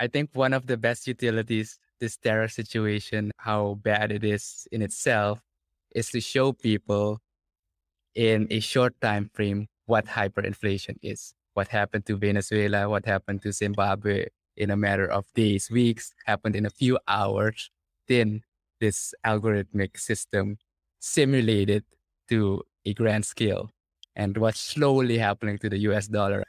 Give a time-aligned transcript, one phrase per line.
[0.00, 4.82] I think one of the best utilities this Terra situation, how bad it is in
[4.82, 5.40] itself,
[5.94, 7.18] is to show people
[8.14, 11.34] in a short time frame what hyperinflation is.
[11.54, 14.26] What happened to Venezuela, what happened to Zimbabwe
[14.56, 17.70] in a matter of days, weeks, happened in a few hours.
[18.06, 18.42] Then
[18.80, 20.58] this algorithmic system
[21.00, 21.84] simulated
[22.28, 23.70] to a grand scale
[24.14, 26.44] and what's slowly happening to the US dollar.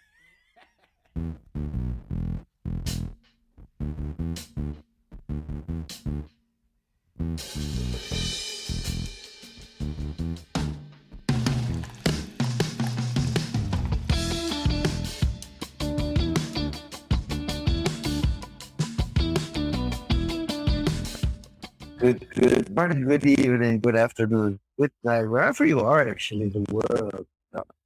[22.00, 26.66] Good, good morning, good evening, good afternoon, good night, wherever you are actually in the
[26.74, 27.26] world.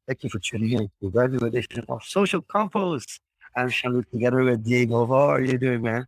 [0.07, 3.19] Thank you for tuning in to brand new edition of Social Confoes.
[3.55, 5.05] I'm Jean-Luc together with Diego.
[5.05, 6.07] How are you doing, man?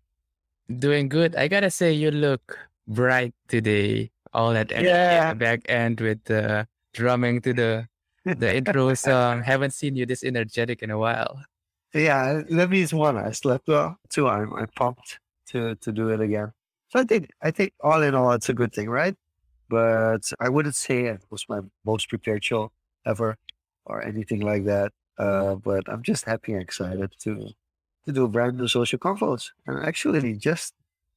[0.79, 1.35] Doing good.
[1.35, 4.11] I gotta say, you look bright today.
[4.33, 5.29] All that energy Yeah.
[5.29, 7.87] at the back end with the drumming to the
[8.25, 9.43] the intro song.
[9.45, 11.39] Haven't seen you this energetic in a while.
[11.93, 13.97] Yeah, let that means one, I slept well.
[14.09, 15.19] Two, I'm, I'm pumped
[15.51, 16.51] to, to do it again.
[16.89, 19.15] So I think, I think all in all, it's a good thing, right?
[19.69, 22.71] But I wouldn't say it was my most prepared show
[23.05, 23.37] ever
[23.85, 24.91] or anything like that.
[25.17, 27.49] Uh, but I'm just happy and excited to
[28.05, 29.51] to do a brand new Social Confoes.
[29.65, 30.73] And actually, just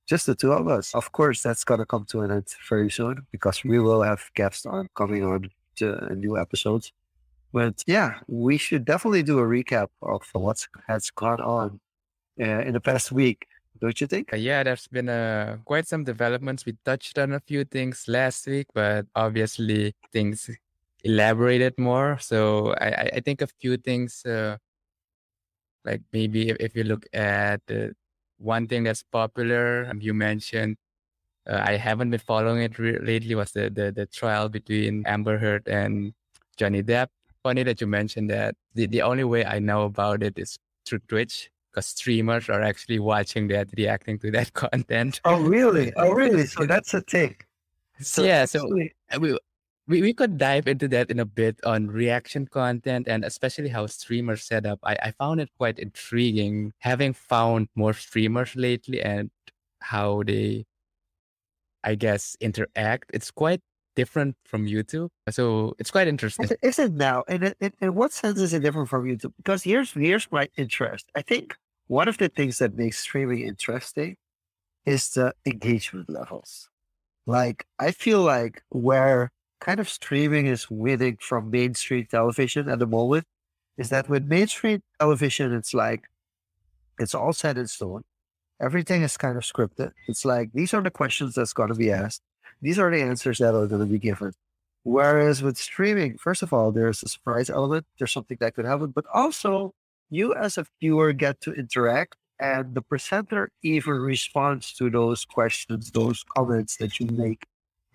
[0.06, 0.94] just the two of us.
[0.94, 4.64] Of course, that's gonna come to an end very soon because we will have guests
[4.66, 6.92] on coming on to new episodes.
[7.52, 11.80] But yeah, we should definitely do a recap of what has gone on
[12.40, 13.46] uh, in the past week,
[13.80, 14.32] don't you think?
[14.32, 16.66] Uh, yeah, there's been uh, quite some developments.
[16.66, 20.50] We touched on a few things last week, but obviously things
[21.04, 22.18] elaborated more.
[22.20, 24.56] So I, I- think a few things, uh,
[25.84, 27.88] like maybe if, if you look at uh,
[28.38, 30.76] one thing that's popular, um, you mentioned,
[31.48, 35.38] uh, I haven't been following it re- lately, was the, the, the trial between Amber
[35.38, 36.12] Heard and
[36.56, 37.08] Johnny Depp.
[37.42, 38.54] Funny that you mentioned that.
[38.74, 42.98] The, the only way I know about it is through Twitch because streamers are actually
[42.98, 45.20] watching that, reacting to that content.
[45.24, 45.92] Oh, really?
[45.96, 46.46] Oh, really?
[46.46, 47.36] So that's a thing.
[48.00, 48.68] So yeah, so
[49.18, 49.38] we,
[49.88, 53.86] we we could dive into that in a bit on reaction content and especially how
[53.86, 54.78] streamers set up.
[54.84, 59.30] I, I found it quite intriguing having found more streamers lately and
[59.80, 60.66] how they,
[61.82, 63.10] I guess, interact.
[63.14, 63.62] It's quite
[63.96, 66.48] different from YouTube, so it's quite interesting.
[66.62, 67.24] Is it, now?
[67.26, 69.32] And in, in, in what sense is it different from YouTube?
[69.38, 71.10] Because here's here's my interest.
[71.16, 71.56] I think
[71.86, 74.16] one of the things that makes streaming interesting
[74.84, 76.68] is the engagement levels.
[77.26, 79.30] Like I feel like where
[79.60, 83.24] kind of streaming is winning from mainstream television at the moment
[83.76, 86.04] is that with mainstream television, it's like
[86.98, 88.02] it's all set in stone.
[88.60, 89.92] Everything is kind of scripted.
[90.08, 92.22] It's like these are the questions that's going to be asked.
[92.60, 94.32] These are the answers that are going to be given.
[94.82, 97.86] Whereas with streaming, first of all, there's a surprise element.
[97.98, 99.74] There's something that could happen, but also
[100.10, 105.90] you as a viewer get to interact and the presenter even responds to those questions,
[105.90, 107.44] those comments that you make.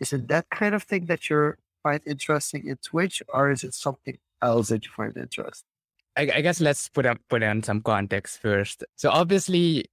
[0.03, 3.73] Is it that kind of thing that you find interesting in Twitch or is it
[3.73, 5.69] something else that you find interesting?
[6.17, 8.83] I, I guess let's put up put on some context first.
[8.97, 9.85] So obviously,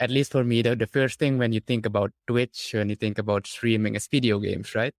[0.00, 2.94] at least for me, the, the first thing when you think about Twitch, when you
[2.96, 4.92] think about streaming, is video games, right?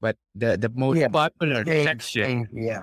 [0.00, 2.82] But the the most Yeah, popular Game- section, game, yeah.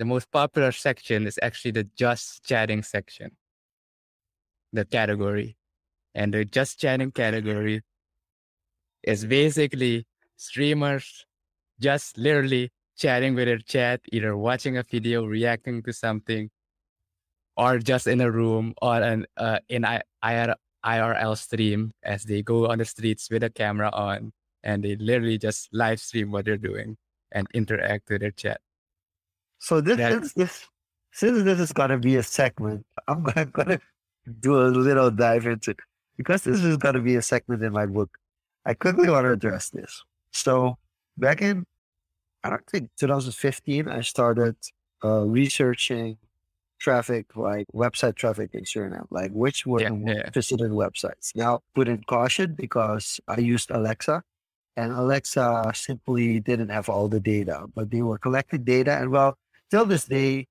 [0.00, 3.30] the most popular section is actually the just chatting section,
[4.72, 5.56] the category,
[6.16, 7.82] and the just chatting category
[9.04, 10.04] is basically
[10.38, 11.26] streamers
[11.80, 16.50] just literally chatting with their chat, either watching a video, reacting to something,
[17.56, 22.42] or just in a room or an uh, in I- IR- IRL stream as they
[22.42, 24.32] go on the streets with a camera on
[24.62, 26.96] and they literally just live stream what they're doing
[27.32, 28.60] and interact with their chat.
[29.58, 30.66] So this, That- this,
[31.12, 33.80] since this is gonna be a segment, I'm gonna, gonna
[34.40, 35.74] do a little dive into
[36.16, 38.10] because this is gonna be a segment in my book.
[38.64, 40.02] I quickly want to address this.
[40.32, 40.76] So
[41.16, 41.64] back in
[42.44, 44.56] I don't think 2015, I started
[45.04, 46.18] uh, researching
[46.80, 50.30] traffic, like website traffic in Suriname, like which were Yeah, the yeah.
[50.32, 51.34] visited websites.
[51.34, 54.22] Now, put in caution because I used Alexa,
[54.76, 58.92] and Alexa simply didn't have all the data, but they were collecting data.
[58.98, 59.36] And well,
[59.70, 60.46] till this day,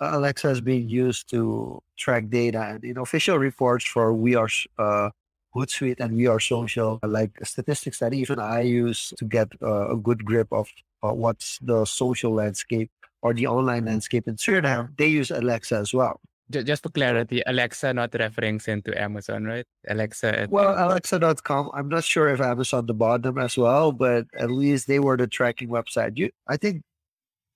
[0.00, 4.48] Alexa is being used to track data and in official reports for We Are
[4.78, 5.10] uh,
[5.54, 9.96] Hootsuite and We Are Social, like statistics that even I use to get uh, a
[9.96, 10.68] good grip of
[11.02, 12.90] uh, what's the social landscape
[13.22, 16.20] or the online landscape in Suriname, they use Alexa as well.
[16.50, 19.66] just for clarity, Alexa not referencing to Amazon, right?
[19.88, 20.48] Alexa.
[20.50, 21.70] Well, Alexa.com.
[21.74, 25.26] I'm not sure if Amazon bought them as well, but at least they were the
[25.26, 26.16] tracking website.
[26.16, 26.82] You, I think,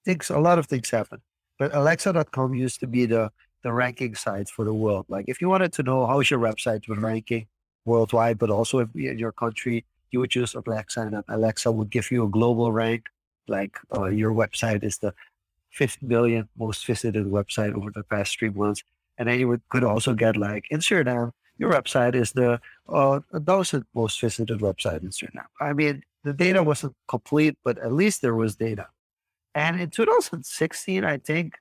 [0.04, 1.20] things a lot of things happen.
[1.58, 3.30] But Alexa.com used to be the
[3.62, 5.06] the ranking sites for the world.
[5.08, 7.46] Like if you wanted to know how's your website ranking
[7.84, 12.10] worldwide, but also if in your country, you would use Alexa, and Alexa would give
[12.10, 13.06] you a global rank.
[13.48, 15.12] Like uh, your website is the
[15.72, 18.82] 50 million most visited website over the past three months.
[19.18, 23.20] And then you would, could also get like in Suriname, your website is the uh,
[23.44, 25.46] thousand most visited website in Suriname.
[25.60, 28.88] I mean, the data wasn't complete, but at least there was data.
[29.54, 31.54] And in 2016, I think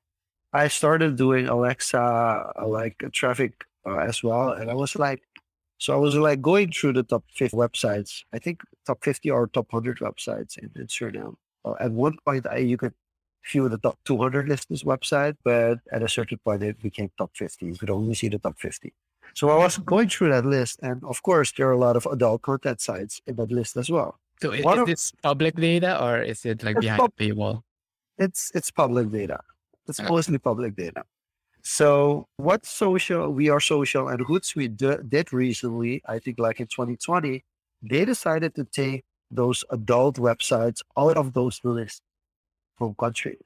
[0.53, 4.51] I started doing Alexa uh, like traffic uh, as well.
[4.51, 5.21] And I was like,
[5.83, 9.47] so I was like going through the top 50 websites, I think top 50 or
[9.47, 11.35] top 100 websites in, in Suriname.
[11.65, 12.93] Uh, at one point, I, you could
[13.51, 17.31] view the top 200 list this website, but at a certain point it became top
[17.35, 17.65] 50.
[17.65, 18.93] You could only see the top 50.
[19.33, 22.05] So I was going through that list, and of course there are a lot of
[22.05, 24.17] adult content sites in that list as well.
[24.41, 27.63] So is, is of, this public data or is it like behind pub- the paywall?
[28.17, 29.41] It's it's public data.
[29.89, 30.07] It's okay.
[30.07, 31.03] mostly public data.
[31.63, 36.67] So what social we are social and Hootsuite d- did recently, I think like in
[36.67, 37.43] 2020,
[37.81, 42.01] they decided to take those adult websites out of those lists
[42.77, 43.39] from countries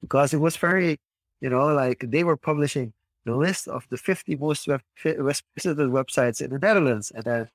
[0.00, 0.98] because it was very,
[1.40, 2.92] you know, like they were publishing
[3.24, 7.48] the list of the 50 most web, visited websites in the Netherlands, and then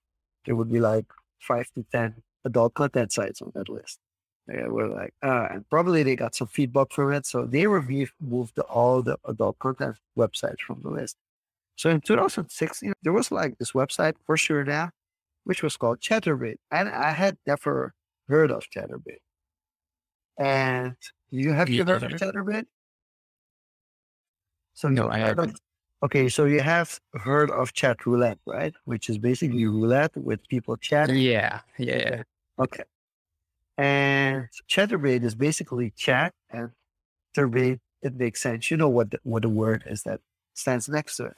[0.45, 1.05] there would be like
[1.39, 3.99] five to 10 adult content sites on that list.
[4.47, 7.25] They were like, uh, and probably they got some feedback from it.
[7.25, 11.17] So they removed all the adult content websites from the list.
[11.75, 14.91] So in 2016, there was like this website for sure now,
[15.43, 16.57] which was called Chaturbate.
[16.71, 17.93] And I had never
[18.29, 19.19] heard of Chaturbate.
[20.37, 20.95] And
[21.29, 22.65] you have you heard of Chaturbate?
[24.73, 25.59] So no, I haven't.
[26.03, 28.73] Okay, so you have heard of chat roulette, right?
[28.85, 31.17] Which is basically roulette with people chatting.
[31.17, 32.21] Yeah, yeah.
[32.59, 32.83] Okay.
[33.77, 36.71] And Chaturbate is basically chat and
[37.35, 37.79] turbate.
[38.01, 38.71] It makes sense.
[38.71, 40.21] You know what the, what the word is that
[40.53, 41.37] stands next to it.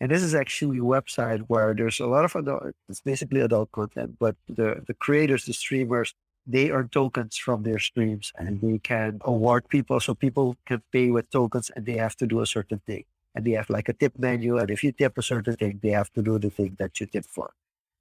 [0.00, 2.74] And this is actually a website where there's a lot of adult.
[2.88, 6.14] It's basically adult content, but the the creators, the streamers,
[6.46, 9.98] they earn tokens from their streams and they can award people.
[10.00, 13.04] So people can pay with tokens and they have to do a certain thing.
[13.34, 14.58] And they have like a tip menu.
[14.58, 17.06] And if you tip a certain thing, they have to do the thing that you
[17.06, 17.52] tip for.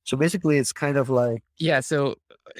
[0.06, 1.44] So basically, it's kind of like.
[1.58, 1.82] Yeah.
[1.82, 2.16] So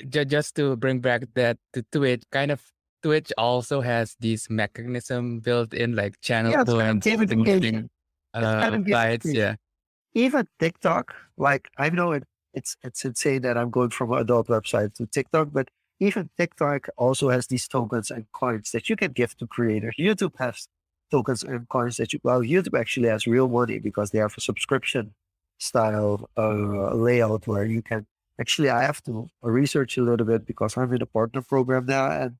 [0.10, 2.62] just to bring back that to Twitch, kind of
[3.04, 7.88] Twitch also has this mechanism built in, like channel yeah, gamification.
[8.34, 9.26] Uh, sites.
[9.26, 9.56] Yeah.
[10.16, 14.48] Even TikTok, like I know it it's it's insane that I'm going from an adult
[14.48, 15.70] website to TikTok, but
[16.00, 19.96] even TikTok also has these tokens and coins that you can give to creators.
[20.00, 20.68] YouTube has
[21.12, 24.42] tokens and coins that you well, YouTube actually has real money because they have a
[24.42, 25.14] subscription
[25.58, 28.06] style uh, layout where you can
[28.40, 32.12] actually I have to research a little bit because I'm in a partner program now
[32.12, 32.36] and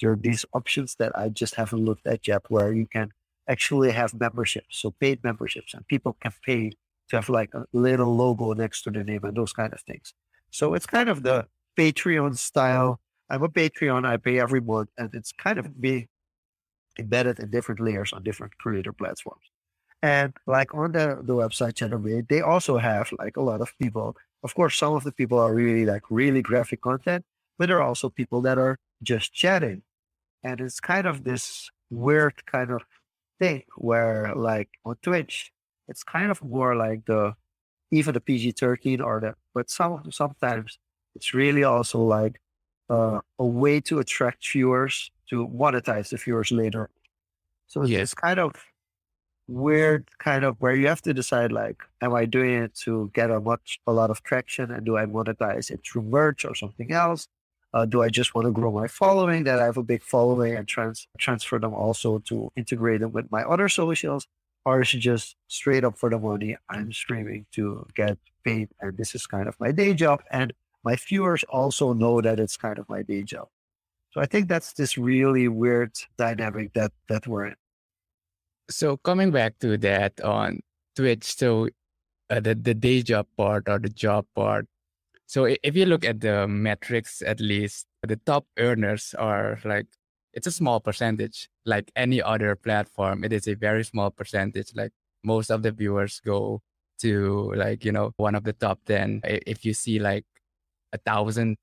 [0.00, 3.12] there are these options that I just haven't looked at yet where you can
[3.48, 6.70] actually have memberships, so paid memberships, and people can pay
[7.08, 10.12] to have like a little logo next to the name and those kind of things.
[10.50, 11.46] So it's kind of the
[11.76, 13.00] Patreon style.
[13.30, 16.08] I'm a Patreon, I pay every month, and it's kind of be
[16.98, 19.42] embedded in different layers on different creator platforms.
[20.02, 24.16] And like on the, the website Chaturbate, they also have like a lot of people.
[24.42, 27.24] Of course, some of the people are really like really graphic content,
[27.58, 29.82] but there are also people that are just chatting.
[30.44, 32.82] And it's kind of this weird kind of
[33.38, 35.52] thing where like on Twitch,
[35.88, 37.34] it's kind of more like the
[37.90, 40.78] even the PG thirteen or the but some sometimes
[41.14, 42.40] it's really also like
[42.90, 46.90] uh, a way to attract viewers to monetize the viewers later.
[47.66, 48.52] So it's kind of
[49.48, 53.30] weird kind of where you have to decide like, am I doing it to get
[53.30, 56.92] a much a lot of traction and do I monetize it through merch or something
[56.92, 57.28] else?
[57.74, 60.54] Uh, do I just want to grow my following that I have a big following
[60.54, 64.26] and trans- transfer them also to integrate them with my other socials?
[64.66, 66.56] or is it just straight up for the money?
[66.68, 70.22] I'm streaming to get paid, and this is kind of my day job.
[70.30, 70.52] And
[70.84, 73.46] my viewers also know that it's kind of my day job.
[74.10, 77.54] So I think that's this really weird dynamic that that we're in.
[78.68, 80.60] So coming back to that on
[80.96, 81.68] Twitch, so
[82.30, 84.66] uh, the the day job part or the job part.
[85.26, 89.86] So if you look at the metrics, at least the top earners are like
[90.32, 91.48] it's a small percentage.
[91.64, 94.72] Like any other platform, it is a very small percentage.
[94.74, 94.92] Like
[95.24, 96.60] most of the viewers go
[97.00, 99.22] to like, you know, one of the top 10.
[99.24, 100.24] If you see like
[100.92, 101.56] a thousand,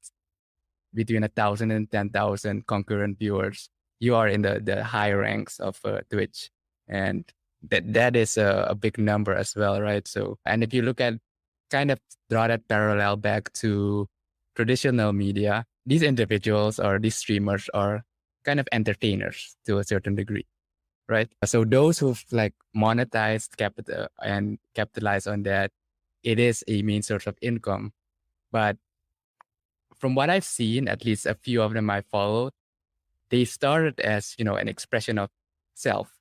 [0.94, 3.70] between a thousand and ten thousand and concurrent viewers,
[4.00, 6.50] you are in the, the high ranks of uh, Twitch.
[6.88, 7.26] And
[7.70, 10.08] that that is a, a big number as well, right?
[10.08, 11.16] So, and if you look at
[11.72, 12.00] kind of
[12.30, 14.08] draw that parallel back to
[14.56, 18.04] traditional media, these individuals or these streamers are
[18.44, 20.46] kind of entertainers to a certain degree,
[21.08, 21.30] right?
[21.46, 25.72] So those who've like monetized capital uh, and capitalized on that,
[26.24, 27.94] it is a main source of income.
[28.52, 28.78] But
[29.98, 32.54] from what I've seen, at least a few of them I followed,
[33.30, 35.30] they started as, you know, an expression of
[35.74, 36.12] self.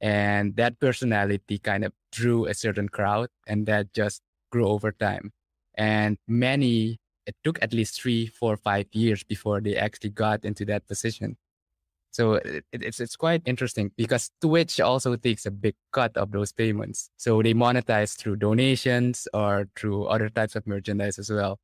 [0.00, 5.32] And that personality kind of drew a certain crowd and that just grew over time.
[5.74, 10.64] And many, it took at least three, four, five years before they actually got into
[10.66, 11.36] that position.
[12.10, 16.52] So it, it's it's quite interesting because Twitch also takes a big cut of those
[16.52, 17.10] payments.
[17.16, 21.58] So they monetize through donations or through other types of merchandise as well.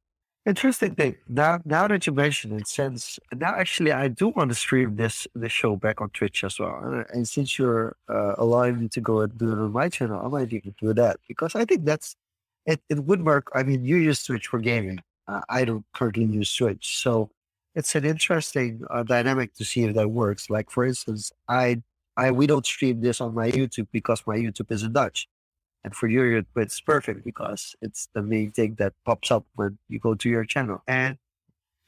[0.46, 1.16] Interesting thing.
[1.26, 5.26] Now, now that you mention it, since now actually I do want to stream this
[5.34, 9.20] this show back on Twitch as well, and since you're uh, allowing me to go
[9.20, 12.14] and do it on my channel, I might even do that because I think that's
[12.66, 12.82] it.
[12.90, 13.48] It would work.
[13.54, 15.00] I mean, you use Twitch for gaming.
[15.26, 17.30] Uh, I don't currently use Twitch, so
[17.74, 20.50] it's an interesting uh, dynamic to see if that works.
[20.50, 21.82] Like for instance, I
[22.18, 25.26] I we don't stream this on my YouTube because my YouTube is in Dutch.
[25.84, 29.98] And for you, it's perfect because it's the main thing that pops up when you
[29.98, 30.82] go to your channel.
[30.88, 31.18] And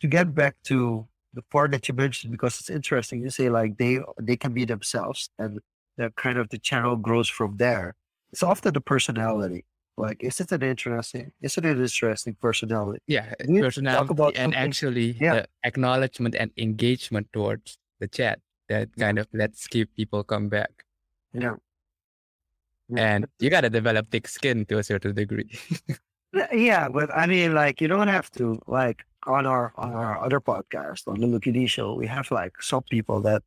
[0.00, 3.78] to get back to the part that you mentioned, because it's interesting, you say like
[3.78, 5.60] they they can be themselves, and
[5.96, 7.94] the kind of the channel grows from there.
[8.32, 9.64] It's often the personality.
[9.96, 11.32] Like, is it an interesting?
[11.40, 13.00] Is it an interesting personality?
[13.06, 14.54] Yeah, personality, and something?
[14.54, 15.34] actually yeah.
[15.34, 20.84] the acknowledgement and engagement towards the chat that kind of lets keep people come back.
[21.32, 21.54] Yeah
[22.94, 25.50] and you got to develop thick skin to a certain degree.
[26.52, 30.40] yeah, but I mean, like, you don't have to like on our on our other
[30.40, 31.94] podcast on the Lucky D show.
[31.94, 33.42] We have like some people that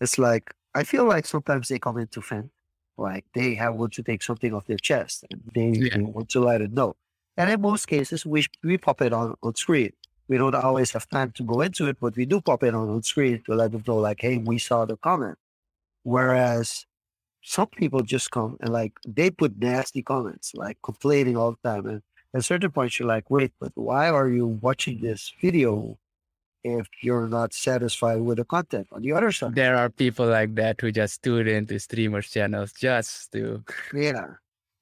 [0.00, 2.50] it's like I feel like sometimes they come into fan,
[2.96, 5.96] like they have want to take something off their chest and they, yeah.
[5.96, 6.96] they want to let it know.
[7.36, 9.92] And in most cases, we we pop it on on screen.
[10.28, 12.88] We don't always have time to go into it, but we do pop it on,
[12.88, 15.36] on screen to let them know, like, hey, we saw the comment.
[16.04, 16.86] Whereas
[17.42, 21.86] some people just come and like they put nasty comments, like complaining all the time.
[21.86, 22.02] And
[22.34, 25.98] at certain points, you're like, wait, but why are you watching this video
[26.64, 28.86] if you're not satisfied with the content?
[28.92, 32.72] On the other side, there are people like that who just tune into streamers' channels
[32.72, 33.64] just to.
[33.92, 34.34] Yeah.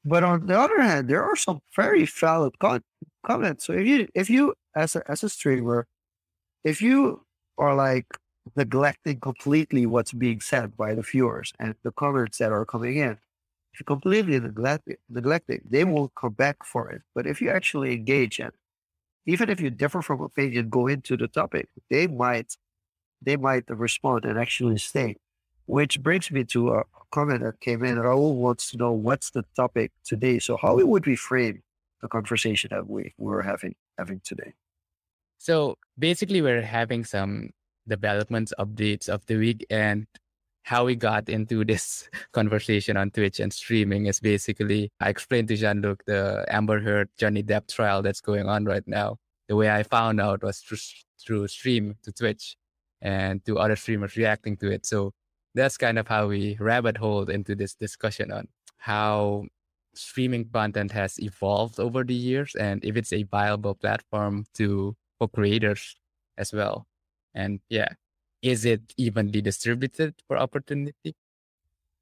[0.05, 2.85] But on the other hand, there are some very valid con-
[3.26, 3.64] comments.
[3.64, 5.87] So if you, if you, as a, as a streamer,
[6.64, 7.25] if you
[7.59, 8.07] are like
[8.56, 13.18] neglecting completely what's being said by the viewers and the comments that are coming in.
[13.73, 17.02] If you completely neglect it, neglect it, they will come back for it.
[17.14, 18.52] But if you actually engage and
[19.26, 22.56] even if you differ from opinion, go into the topic, they might
[23.23, 25.16] they might respond and actually stay.
[25.66, 27.97] Which brings me to a comment that came in.
[27.97, 30.38] Raul wants to know what's the topic today.
[30.38, 31.62] So how would we frame
[32.02, 34.54] the conversation that we were having having today?
[35.38, 37.50] So basically, we're having some
[37.90, 40.06] developments, updates of the week, and
[40.62, 45.56] how we got into this conversation on Twitch and streaming is basically I explained to
[45.56, 49.18] Jean Luc the Amber Heard Johnny Depp trial that's going on right now.
[49.49, 50.78] The way I found out was through,
[51.20, 52.56] through stream to Twitch
[53.02, 54.87] and to other streamers reacting to it.
[54.87, 55.12] So
[55.54, 58.47] that's kind of how we rabbit holed into this discussion on
[58.78, 59.47] how
[59.94, 65.28] streaming content has evolved over the years and if it's a viable platform to for
[65.28, 65.97] creators
[66.38, 66.87] as well.
[67.34, 67.88] And yeah,
[68.42, 71.14] is it evenly distributed for opportunity?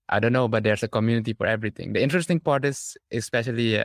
[0.09, 1.93] I don't know, but there's a community for everything.
[1.93, 3.85] The interesting part is, especially uh,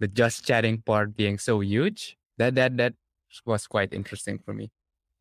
[0.00, 2.16] the just chatting part being so huge.
[2.38, 2.94] That that that
[3.46, 4.70] was quite interesting for me,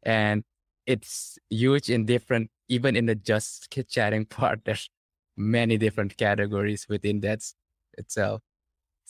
[0.03, 0.43] and
[0.85, 2.49] it's huge in different.
[2.69, 4.89] Even in the just chatting part, there's
[5.37, 7.41] many different categories within that
[7.97, 8.41] itself.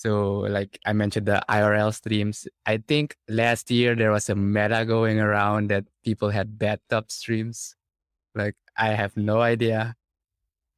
[0.01, 2.47] So, like I mentioned, the IRL streams.
[2.65, 7.75] I think last year there was a meta going around that people had bathtub streams.
[8.33, 9.95] Like, I have no idea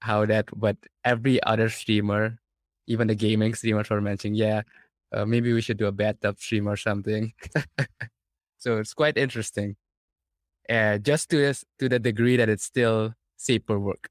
[0.02, 0.76] how that, but
[1.06, 2.38] every other streamer,
[2.88, 4.64] even the gaming streamers were mentioning, yeah,
[5.14, 7.32] uh, maybe we should do a bathtub stream or something.
[8.58, 9.78] so it's quite interesting.
[10.68, 14.10] Uh, just to this, to the degree that it's still safe for work.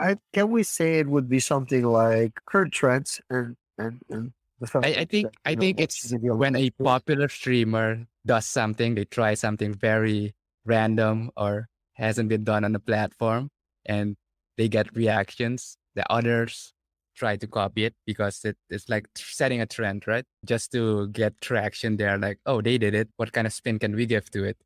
[0.00, 4.32] I can we say it would be something like current trends and and, and
[4.74, 9.04] I, I, think that, I know, think it's when a popular streamer does something, they
[9.04, 10.34] try something very
[10.64, 13.50] random or hasn't been done on the platform,
[13.84, 14.16] and
[14.56, 15.76] they get reactions.
[15.94, 16.72] The others
[17.14, 20.24] try to copy it because it, it's like setting a trend, right?
[20.44, 21.96] Just to get traction.
[21.96, 23.08] They're like, oh, they did it.
[23.16, 24.56] What kind of spin can we give to it?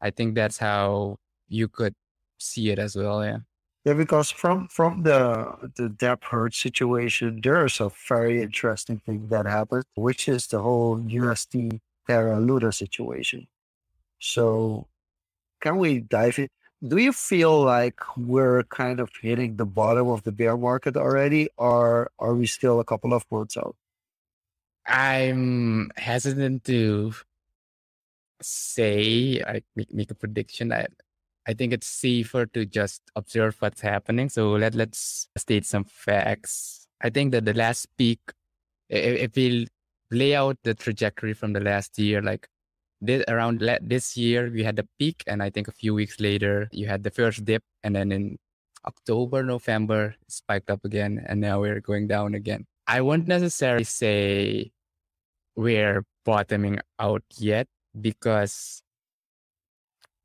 [0.00, 1.16] I think that's how
[1.48, 1.94] you could
[2.38, 3.24] see it as well.
[3.24, 3.38] Yeah.
[3.84, 9.28] Yeah, because from from the the Depp Heard situation, there is a very interesting thing
[9.28, 13.46] that happened, which is the whole USD Terra Luna situation.
[14.18, 14.86] So
[15.60, 16.48] can we dive in?
[16.86, 21.48] Do you feel like we're kind of hitting the bottom of the bear market already,
[21.58, 23.76] or are we still a couple of months out?
[24.86, 27.14] I'm hesitant to
[28.42, 30.72] say, I make, make a prediction.
[30.72, 30.86] I,
[31.50, 34.28] I think it's safer to just observe what's happening.
[34.28, 36.86] So let, let's state some facts.
[37.00, 38.20] I think that the last peak,
[38.88, 39.66] if we
[40.12, 42.46] lay out the trajectory from the last year, like
[43.00, 45.24] this, around this year, we had the peak.
[45.26, 47.64] And I think a few weeks later, you had the first dip.
[47.82, 48.38] And then in
[48.86, 51.20] October, November, spiked up again.
[51.26, 52.64] And now we're going down again.
[52.86, 54.70] I won't necessarily say
[55.56, 57.66] we're bottoming out yet
[58.00, 58.84] because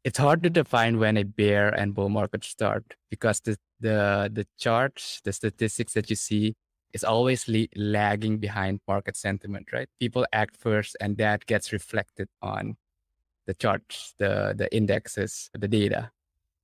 [0.06, 4.48] it's hard to define when a bear and bull market start because the the the
[4.58, 6.56] charts, the statistics that you see
[6.94, 9.90] is always le- lagging behind market sentiment, right?
[10.00, 12.78] People act first, and that gets reflected on
[13.48, 16.12] the charts, the the indexes, the data.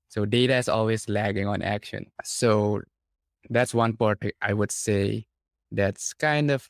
[0.09, 2.07] So data is always lagging on action.
[2.23, 2.81] So
[3.49, 5.25] that's one part I would say
[5.71, 6.67] that's kind of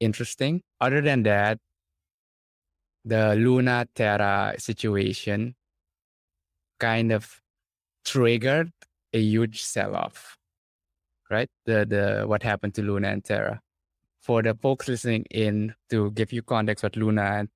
[0.00, 0.62] interesting.
[0.80, 1.58] Other than that,
[3.04, 5.54] the Luna Terra situation
[6.78, 7.40] kind of
[8.04, 8.70] triggered
[9.12, 10.36] a huge sell off,
[11.30, 11.48] right?
[11.66, 13.60] The, the, what happened to Luna and Terra.
[14.22, 17.48] For the folks listening in, to give you context what Luna and,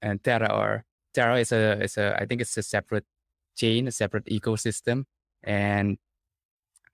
[0.00, 3.04] and Terra are, Terra is a, is a, I think it's a separate
[3.54, 5.04] chain, a separate ecosystem.
[5.42, 5.98] And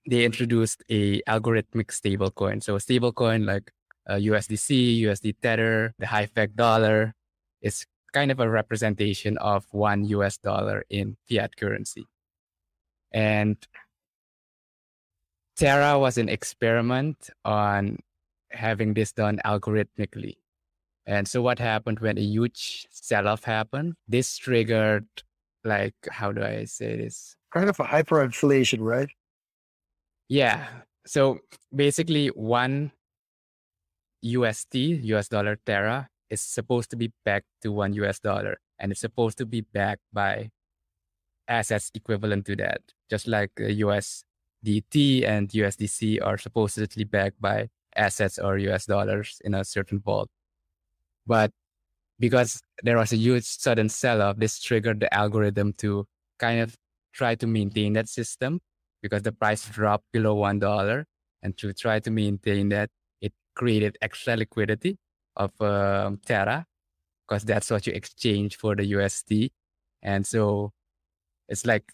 [0.09, 2.61] they introduced a algorithmic stablecoin.
[2.61, 3.71] So a stablecoin like
[4.07, 7.13] uh, USDC, USD Tether, the Hive-backed dollar
[7.61, 12.05] is kind of a representation of one US dollar in fiat currency.
[13.11, 13.57] And
[15.55, 17.99] Terra was an experiment on
[18.51, 20.37] having this done algorithmically.
[21.05, 23.95] And so what happened when a huge sell-off happened?
[24.07, 25.07] This triggered
[25.63, 27.35] like how do I say this?
[27.51, 29.09] Kind of a hyperinflation, right?
[30.29, 30.65] Yeah.
[31.05, 31.39] So
[31.73, 32.91] basically one
[34.23, 39.01] USD, US dollar Terra, is supposed to be backed to one US dollar and it's
[39.01, 40.49] supposed to be backed by
[41.47, 48.39] assets equivalent to that, just like uh, USDT and USDC are supposedly backed by assets
[48.39, 50.29] or US dollars in a certain vault.
[51.25, 51.51] But
[52.19, 56.05] because there was a huge sudden sell off, this triggered the algorithm to
[56.39, 56.75] kind of
[57.13, 58.59] try to maintain that system
[59.01, 61.05] because the price dropped below $1.
[61.41, 62.89] And to try to maintain that,
[63.21, 64.97] it created extra liquidity
[65.35, 66.65] of um, Terra
[67.27, 69.51] because that's what you exchange for the USD.
[70.01, 70.71] And so
[71.47, 71.91] it's like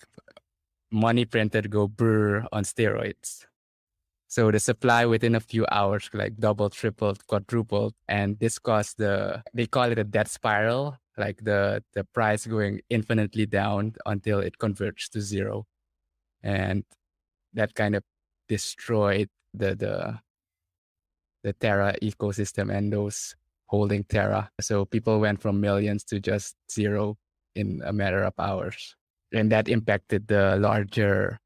[0.91, 3.45] money printed go brr on steroids.
[4.27, 9.41] So the supply within a few hours like double, tripled, quadrupled, and this caused the
[9.55, 14.59] they call it a death spiral, like the the price going infinitely down until it
[14.59, 15.65] converges to zero,
[16.43, 16.83] and
[17.53, 18.03] that kind of
[18.47, 20.19] destroyed the the
[21.43, 23.35] the Terra ecosystem and those
[23.67, 24.49] holding Terra.
[24.61, 27.17] So people went from millions to just zero
[27.55, 28.95] in a matter of hours.
[29.31, 31.39] And that impacted the larger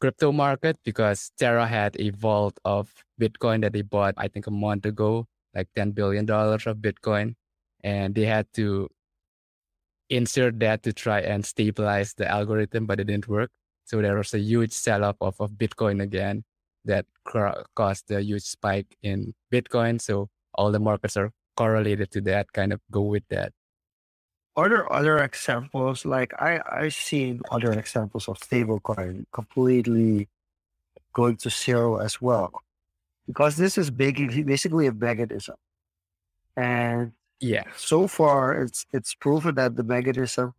[0.00, 4.52] crypto market because Terra had a vault of Bitcoin that they bought, I think, a
[4.52, 7.34] month ago, like $10 billion of Bitcoin.
[7.82, 8.88] And they had to
[10.10, 13.50] insert that to try and stabilize the algorithm, but it didn't work.
[13.84, 16.44] So there was a huge sell off of, of Bitcoin again
[16.84, 17.06] that
[17.74, 20.00] caused a huge spike in Bitcoin.
[20.00, 23.52] So all the markets are correlated to that, kind of go with that.
[24.56, 26.04] Are there other examples?
[26.04, 30.28] Like I, I've seen other examples of stablecoin completely
[31.12, 32.62] going to zero as well.
[33.26, 35.56] Because this is big, basically a mechanism.
[36.56, 40.54] And yeah, so far it's it's proven that the mechanism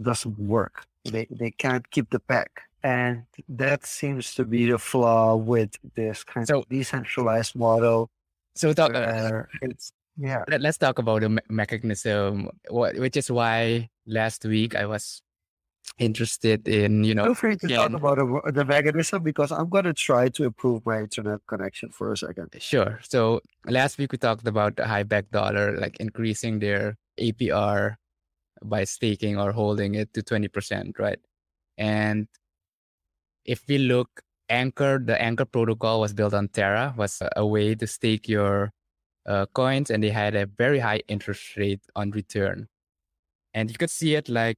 [0.00, 0.84] doesn't work.
[1.04, 2.48] They they can't keep the peg.
[2.82, 8.10] And that seems to be the flaw with this kind so, of decentralized model.
[8.54, 10.44] So talk, uh, it's yeah.
[10.48, 15.22] Let, us talk about the me- mechanism, which is why last week I was
[15.98, 17.24] interested in you know.
[17.24, 20.84] Feel free to again, talk about the mechanism because I'm going to try to improve
[20.86, 22.48] my internet connection for a second.
[22.58, 23.00] Sure.
[23.02, 27.96] So last week we talked about the Hive-backed dollar, like increasing their APR
[28.62, 31.18] by staking or holding it to twenty percent, right?
[31.78, 32.28] And
[33.50, 37.86] if we look, Anchor, the Anchor protocol was built on Terra, was a way to
[37.86, 38.70] stake your
[39.26, 42.68] uh, coins, and they had a very high interest rate on return.
[43.52, 44.56] And you could see it like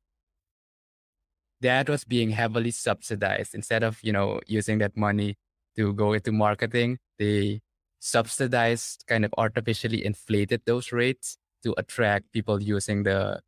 [1.63, 3.55] that was being heavily subsidized.
[3.55, 5.37] Instead of, you know, using that money
[5.77, 7.63] to go into marketing, they
[7.99, 13.41] subsidized, kind of artificially inflated those rates to attract people using the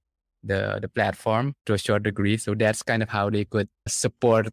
[0.42, 2.38] the the platform to a short degree.
[2.38, 4.48] So that's kind of how they could support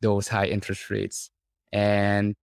[0.00, 1.30] those high interest rates.
[1.72, 2.34] And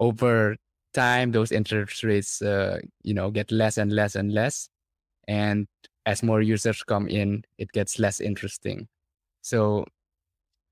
[0.00, 0.56] over
[0.94, 4.68] time, those interest rates, uh, you know, get less and less and less.
[5.28, 5.66] And
[6.06, 8.88] as more users come in, it gets less interesting.
[9.42, 9.86] So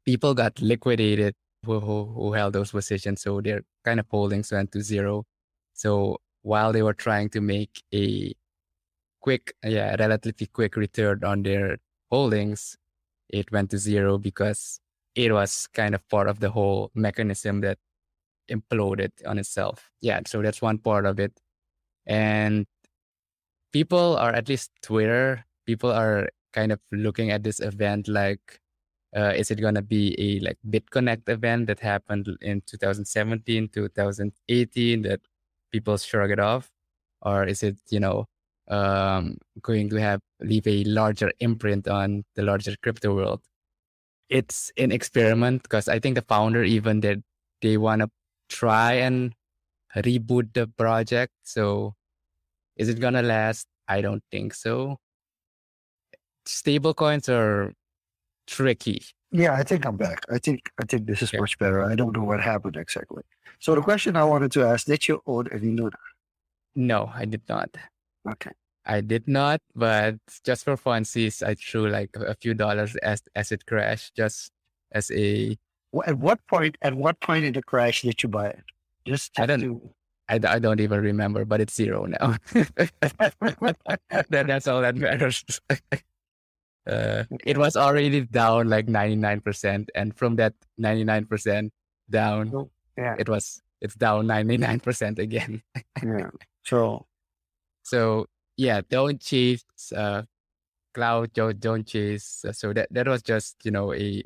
[0.05, 3.22] people got liquidated who, who, who held those positions.
[3.22, 5.24] So their kind of holdings went to zero.
[5.72, 8.35] So while they were trying to make a
[9.20, 11.79] quick, yeah, relatively quick return on their
[12.11, 12.77] holdings,
[13.29, 14.81] it went to zero because
[15.14, 17.79] it was kind of part of the whole mechanism that
[18.50, 19.90] imploded on itself.
[20.00, 21.40] Yeah, so that's one part of it.
[22.07, 22.66] And
[23.72, 28.61] people are at least Twitter, people are kind of looking at this event like
[29.16, 35.03] uh, is it going to be a like BitConnect event that happened in 2017, 2018
[35.03, 35.20] that
[35.72, 36.70] people shrug it off?
[37.22, 38.27] Or is it, you know,
[38.68, 43.40] um, going to have leave a larger imprint on the larger crypto world?
[44.35, 47.23] It's an experiment because I think the founder even did
[47.62, 48.11] they want to
[48.49, 49.33] try and
[49.94, 51.33] reboot the project.
[51.44, 51.94] So
[52.77, 53.68] is it gonna last?
[53.87, 54.99] I don't think so.
[56.47, 57.73] Stable coins are
[58.47, 59.03] tricky.
[59.31, 60.20] Yeah, I think I'm back.
[60.31, 61.40] I think I think this is yeah.
[61.40, 61.83] much better.
[61.83, 63.23] I don't know what happened exactly.
[63.61, 65.99] So the question I wanted to ask: Did you own any Luna?
[66.75, 67.70] No, I did not.
[68.29, 68.51] Okay.
[68.87, 73.53] I did not, but just for funsies, I threw like a few dollars as as
[73.53, 74.53] it crashed, just
[74.92, 75.57] as a.
[76.07, 76.77] At what point?
[76.83, 78.64] At what point in the crash did you buy it?
[79.07, 79.61] Just I don't.
[79.61, 79.90] To...
[80.29, 82.37] I, I don't even remember, but it's zero now.
[82.53, 85.44] that, that's all that matters.
[86.87, 89.88] Uh, it was already down like 99%.
[89.94, 91.70] And from that 99%
[92.11, 93.16] down, oh, yeah.
[93.18, 95.62] it was, it's down 99% again.
[96.03, 96.31] yeah.
[96.64, 97.07] So,
[97.83, 99.64] so yeah, don't chase,
[99.97, 100.23] uh,
[100.93, 102.45] cloud, don't, don't chase.
[102.47, 104.23] Uh, so that, that was just, you know, a,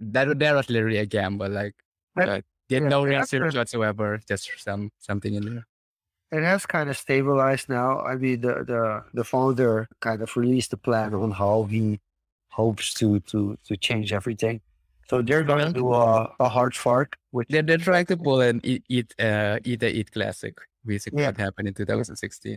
[0.00, 1.48] that, that was literally a gamble.
[1.48, 1.74] Like,
[2.20, 5.66] uh, did yeah, no research whatsoever, just some, something in there
[6.34, 8.00] it has kind of stabilized now.
[8.00, 12.00] I mean, the the the founder kind of released a plan on how he
[12.48, 14.60] hopes to to to change everything.
[15.08, 17.16] So they're going to do a, a hard fork.
[17.30, 21.22] Which they're, they're trying to pull an eat eat uh, eat a ETH classic, basically
[21.22, 21.28] yeah.
[21.28, 22.56] what happened in 2016.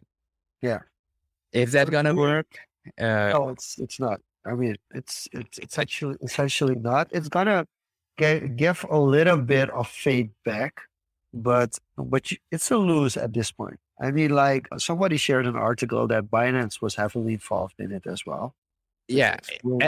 [0.61, 0.79] Yeah,
[1.51, 2.47] is that gonna work?
[2.99, 4.21] Uh, no, it's it's not.
[4.45, 7.09] I mean, it's it's it's actually essentially not.
[7.11, 7.67] It's gonna
[8.17, 10.81] get, give a little bit of feedback
[11.33, 13.79] but but it's a lose at this point.
[13.99, 18.25] I mean, like somebody shared an article that Binance was heavily involved in it as
[18.25, 18.55] well.
[19.07, 19.37] Yeah,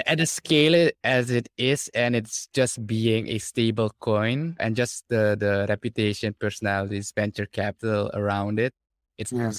[0.06, 5.04] at the scale as it is, and it's just being a stable coin, and just
[5.10, 8.74] the the reputation, personalities, venture capital around it.
[9.18, 9.52] It's yeah.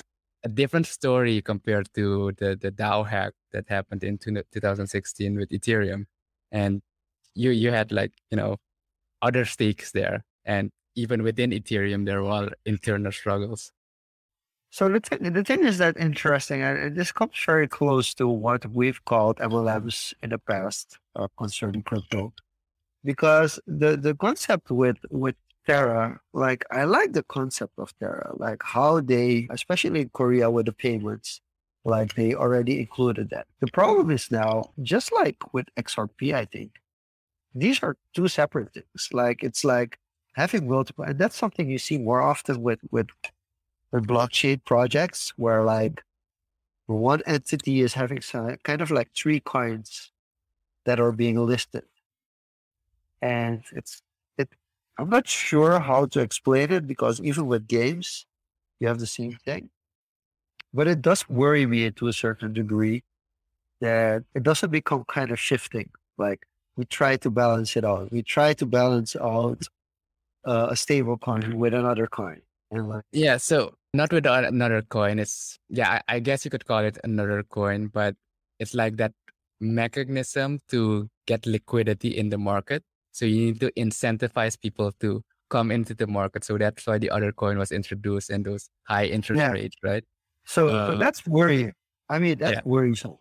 [0.45, 6.07] A different story compared to the the DAO hack that happened in 2016 with Ethereum,
[6.51, 6.83] and
[7.35, 8.57] you you had like you know
[9.23, 13.73] other stakes there, and even within Ethereum, there were internal struggles.
[14.71, 18.65] So the, th- the thing is that interesting, and this comes very close to what
[18.67, 22.33] we've called MLMs in the past uh, concerning crypto,
[23.05, 25.35] because the the concept with with
[25.67, 30.67] Terra, like I like the concept of Terra, like how they, especially in Korea with
[30.67, 31.41] the payments,
[31.85, 33.47] like they already included that.
[33.61, 36.73] The problem is now, just like with XRP, I think
[37.55, 39.09] these are two separate things.
[39.13, 39.99] Like it's like
[40.35, 43.09] having multiple, and that's something you see more often with with,
[43.93, 46.03] with blockchain projects, where like
[46.87, 50.11] one entity is having some, kind of like three coins
[50.85, 51.85] that are being listed,
[53.23, 54.10] and it's it.
[55.01, 58.27] I'm not sure how to explain it because even with games,
[58.81, 59.71] you have the same thing.
[60.75, 63.03] But it does worry me to a certain degree
[63.81, 65.89] that it doesn't become kind of shifting.
[66.19, 66.45] Like
[66.77, 68.13] we try to balance it out.
[68.13, 69.63] We try to balance out
[70.45, 72.43] uh, a stable coin with another coin.
[72.71, 75.19] And like, yeah, so not with another coin.
[75.19, 78.17] It's yeah, I, I guess you could call it another coin, but
[78.59, 79.13] it's like that
[79.61, 82.85] mechanism to get liquidity in the market.
[83.13, 86.45] So you need to incentivize people to come into the market.
[86.45, 89.51] So that's why the other coin was introduced and those high interest yeah.
[89.51, 90.05] rates, right?
[90.45, 91.73] So, uh, so that's worrying.
[92.09, 92.63] I mean, that's yeah.
[92.65, 93.19] worrisome.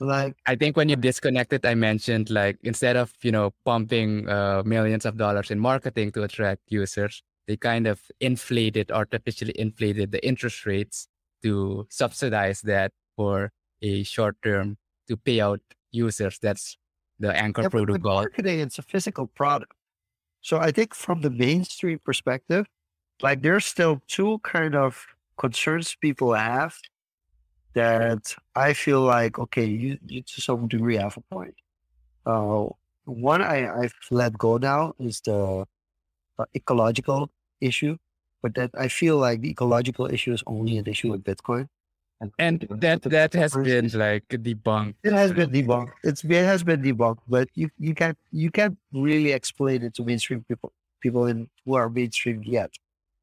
[0.00, 4.62] Like I think when you disconnected, I mentioned like instead of you know pumping uh,
[4.66, 10.24] millions of dollars in marketing to attract users, they kind of inflated, artificially inflated the
[10.26, 11.06] interest rates
[11.44, 14.76] to subsidize that for a short term
[15.08, 15.60] to pay out
[15.92, 16.38] users.
[16.40, 16.76] That's
[17.22, 18.14] the anchor Yeah, protocol.
[18.14, 19.72] marketing, it's a physical product.
[20.42, 22.66] So I think from the mainstream perspective,
[23.22, 25.06] like there's still two kind of
[25.38, 26.74] concerns people have
[27.74, 31.54] that I feel like, okay, you, you to some degree have a point.
[32.26, 32.66] Uh,
[33.04, 35.64] one I, I've let go now is the
[36.38, 37.30] uh, ecological
[37.60, 37.96] issue,
[38.42, 41.68] but that I feel like the ecological issue is only an issue with Bitcoin.
[42.38, 44.94] And that that has been like debunked.
[45.02, 45.92] it has been debunked.
[46.04, 50.04] It's it has been debunked, but you you can't you can't really explain it to
[50.04, 52.70] mainstream people people in who are mainstream yet.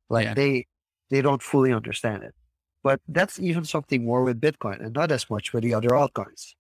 [0.09, 0.33] Like Yeah.
[0.33, 0.67] they
[1.09, 2.35] they don't fully understand it.
[2.83, 6.55] But that's even something more with Bitcoin and not as much with the other altcoins.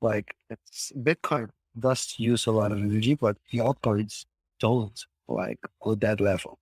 [0.00, 4.24] Like it's Bitcoin does use a lot of energy, but the altcoins
[4.60, 6.58] don't like on that level.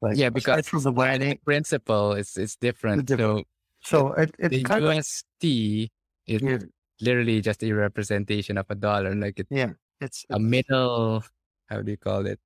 [0.00, 3.06] Like Yeah, because from the mining, principle is is different.
[3.06, 3.46] different.
[3.46, 5.88] So so it, it the kind of USD
[6.26, 6.58] is yeah,
[7.00, 9.14] literally just a representation of a dollar.
[9.14, 11.24] Like it's yeah, it's a middle.
[11.66, 12.40] How do you call it?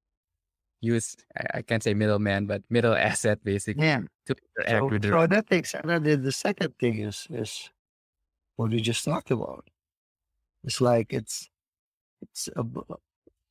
[0.81, 1.15] Use
[1.55, 4.01] I, can't say middleman, but middle asset basically yeah.
[4.27, 7.71] to interact So, with the so that takes, the second thing is is
[8.57, 9.69] what we just talked about.
[10.65, 11.49] It's like it's
[12.21, 12.65] it's a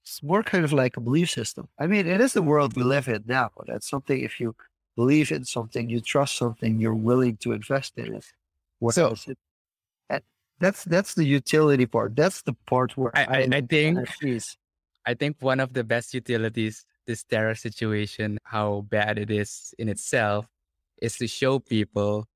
[0.04, 1.70] it's more kind of like a belief system.
[1.80, 3.52] I mean, it is the world we live in now.
[3.56, 4.20] But that's something.
[4.20, 4.56] If you
[4.95, 8.25] believe in something, you trust something, you're willing to invest in it.
[8.80, 9.38] What So- else it-
[10.10, 10.21] and
[10.60, 12.15] that's that's the utility part.
[12.15, 14.58] That's the part where I, I, I think NFTs.
[15.06, 19.89] I think one of the best utilities this Terra situation, how bad it is in
[19.89, 20.45] itself,
[21.01, 22.27] is to show people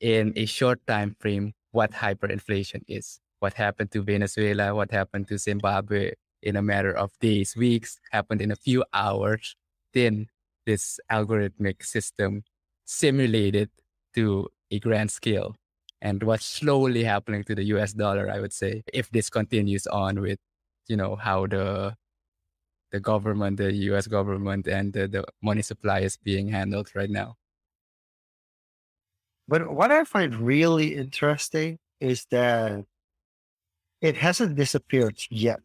[0.00, 3.20] in a short time frame what hyperinflation is.
[3.38, 8.42] What happened to Venezuela, what happened to Zimbabwe in a matter of days, weeks, happened
[8.42, 9.56] in a few hours.
[9.94, 10.28] Then
[10.66, 12.42] this algorithmic system
[12.84, 13.70] simulated
[14.14, 15.56] to a grand scale.
[16.02, 20.20] And what's slowly happening to the US dollar, I would say, if this continues on
[20.20, 20.38] with
[20.88, 21.94] you know how the
[22.90, 24.06] the government, the U.S.
[24.06, 27.36] government, and the, the money supply is being handled right now.
[29.46, 32.84] But what I find really interesting is that
[34.00, 35.60] it hasn't disappeared yet.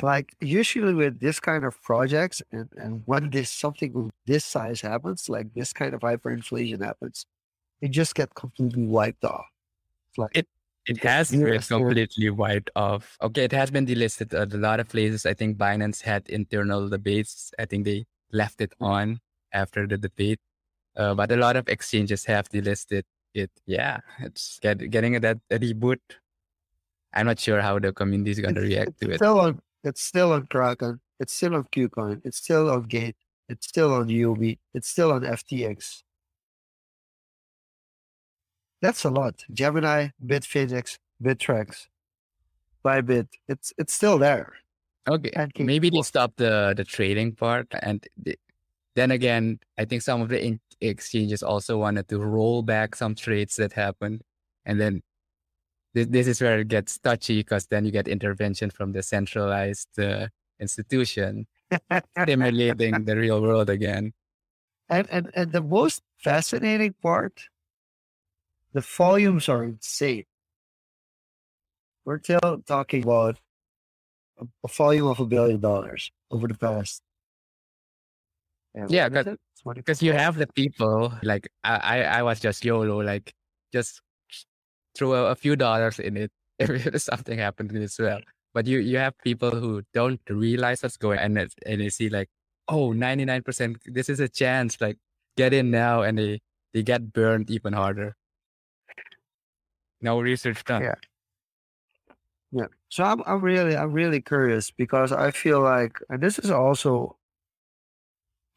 [0.00, 4.80] Like usually with this kind of projects and, and when this something of this size
[4.80, 7.26] happens, like this kind of hyperinflation happens,
[7.80, 9.44] it just gets completely wiped off.
[10.10, 10.48] It's like It-
[10.86, 13.16] It has been completely wiped off.
[13.22, 15.24] Okay, it has been delisted at a lot of places.
[15.24, 17.52] I think Binance had internal debates.
[17.58, 19.20] I think they left it on
[19.52, 20.40] after the debate.
[20.94, 23.50] Uh, but a lot of exchanges have delisted it.
[23.64, 26.00] Yeah, it's get, getting that a reboot.
[27.14, 29.22] I'm not sure how the community is going to react to it.
[29.22, 33.16] on it's still on Kraken, it's still on KuCoin, it's still on Gate,
[33.48, 36.02] it's still on UB, it's still on FTX.
[38.80, 39.44] That's a lot.
[39.52, 41.86] Gemini, Bitfinex, Bittrex,
[42.84, 44.52] Bybit, it's it's still there.
[45.08, 48.38] Okay, maybe they stopped the the trading part, and th-
[48.94, 53.14] then again, I think some of the in- exchanges also wanted to roll back some
[53.14, 54.22] trades that happened,
[54.64, 55.02] and then
[55.94, 59.98] this, this is where it gets touchy because then you get intervention from the centralized
[59.98, 60.28] uh,
[60.60, 61.46] institution,
[62.20, 64.12] stimulating the real world again.
[64.88, 67.48] And and and the most fascinating part,
[68.72, 70.24] the volumes are insane.
[72.04, 73.40] We're still talking about
[74.38, 77.00] a, a volume of a billion dollars over the past.
[78.74, 79.40] Yeah, what is that- it?
[79.62, 83.32] 20 because you have the people like I I was just YOLO like
[83.72, 84.02] just
[84.94, 88.20] throw a, a few dollars in it if something happened as well.
[88.52, 92.08] But you you have people who don't realize what's going and it's, and they see
[92.08, 92.28] like
[92.68, 94.96] oh 99% this is a chance like
[95.36, 96.40] get in now and they
[96.72, 98.16] they get burned even harder.
[100.00, 100.82] No research done.
[100.82, 100.94] Yeah.
[102.52, 102.66] Yeah.
[102.88, 107.16] So I'm I'm really I'm really curious because I feel like and this is also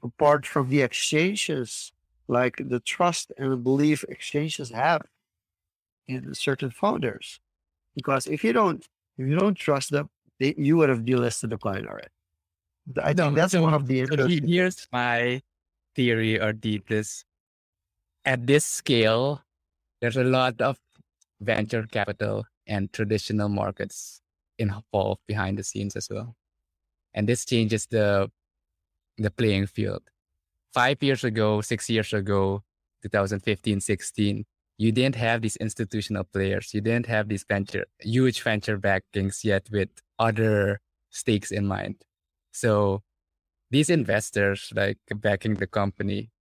[0.03, 1.91] apart from the exchanges,
[2.27, 5.01] like the trust and belief exchanges have
[6.07, 7.39] in certain founders.
[7.95, 8.85] Because if you don't
[9.17, 12.09] if you don't trust them, they, you would have delisted the client already.
[13.03, 15.41] I No, think that's so- one of the So here's my
[15.95, 17.25] theory or thesis.
[18.25, 19.43] At this scale,
[20.01, 20.77] there's a lot of
[21.41, 24.21] venture capital and traditional markets
[24.59, 26.35] involved behind the scenes as well.
[27.13, 28.31] And this changes the
[29.17, 30.03] the playing field.
[30.73, 32.63] Five years ago, six years ago,
[33.03, 34.45] 2015, 16,
[34.77, 36.73] you didn't have these institutional players.
[36.73, 42.03] You didn't have these venture, huge venture backings yet with other stakes in mind.
[42.51, 43.03] So
[43.71, 46.31] these investors, like backing the company,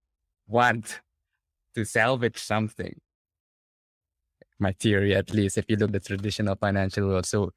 [0.48, 1.00] want
[1.74, 3.00] to salvage something.
[4.58, 7.26] my theory at least, if you look at the traditional financial world.
[7.26, 7.50] So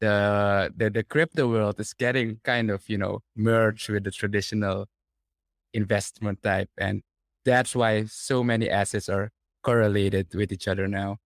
[0.00, 4.86] the, the the crypto world is getting kind of, you know, merged with the traditional
[5.74, 6.70] investment type.
[6.78, 7.02] And
[7.44, 9.30] that's why so many assets are
[9.66, 11.18] correlated with each other now.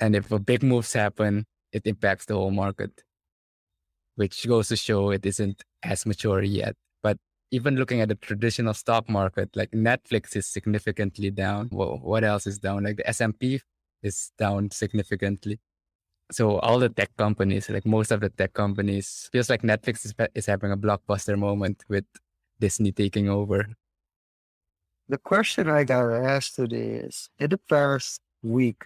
[0.00, 3.02] And if a big moves happen, it impacts the whole market,
[4.16, 6.74] which goes to show it isn't as mature yet.
[7.02, 7.18] But
[7.50, 11.68] even looking at the traditional stock market, like Netflix is significantly down.
[11.70, 12.84] Well, what else is down?
[12.84, 13.60] Like the S&P
[14.02, 15.60] is down significantly.
[16.30, 20.14] So all the tech companies, like most of the tech companies, feels like Netflix is,
[20.34, 22.06] is having a blockbuster moment with
[22.58, 23.66] Disney taking over.
[25.08, 28.84] The question I got asked today is, in the past week,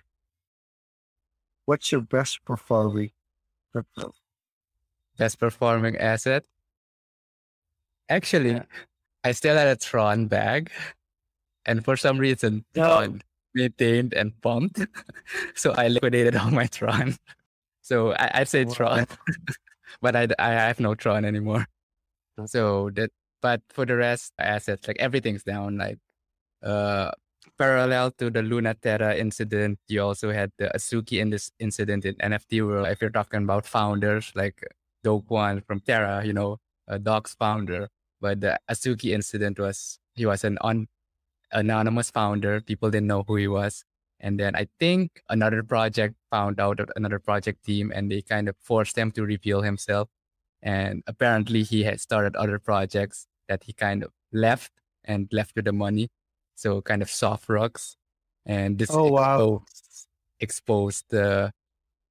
[1.66, 3.10] what's your best performing
[3.72, 4.12] crypto?
[5.18, 6.44] Best performing asset?
[8.08, 8.64] Actually, yeah.
[9.24, 10.70] I still had a Tron bag.
[11.64, 12.84] And for some reason, no.
[12.84, 13.22] Tron
[13.54, 14.86] maintained and pumped.
[15.54, 17.16] so I liquidated all my Tron.
[17.82, 18.74] So I, would say wow.
[18.74, 19.06] Tron,
[20.00, 21.66] but I, I have no Tron anymore.
[22.46, 23.10] So that,
[23.42, 25.78] but for the rest, assets, like everything's down.
[25.78, 25.98] Like,
[26.66, 27.10] uh,
[27.58, 32.14] parallel to the Luna Terra incident, you also had the Azuki in this incident in
[32.16, 32.88] NFT world.
[32.88, 34.62] If you're talking about founders like
[35.04, 37.88] Do Kwon from Terra, you know, a Docs founder,
[38.20, 40.88] but the Azuki incident was he was an un,
[41.52, 42.60] anonymous founder.
[42.60, 43.84] People didn't know who he was.
[44.18, 48.56] And then I think another project found out another project team and they kind of
[48.58, 50.08] forced him to reveal himself.
[50.62, 54.72] And apparently he had started other projects that he kind of left
[55.04, 56.08] and left with the money.
[56.56, 57.96] So kind of soft rugs.
[58.44, 59.62] And this oh, wow.
[60.40, 61.52] exposed, the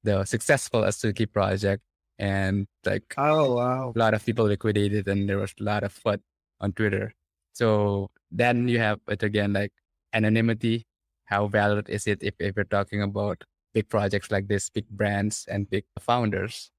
[0.04, 1.84] the successful Azuki project.
[2.18, 3.92] And like oh wow.
[3.94, 6.22] a lot of people liquidated and there was a lot of FUD
[6.62, 7.14] on Twitter.
[7.52, 9.74] So then you have it again like
[10.14, 10.86] anonymity.
[11.26, 15.46] How valid is it if, if you're talking about big projects like this, big brands
[15.50, 16.72] and big founders?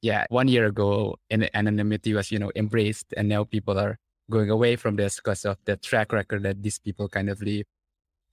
[0.00, 3.98] Yeah, one year ago, anonymity was, you know, embraced and now people are
[4.30, 7.66] going away from this because of the track record that these people kind of leave.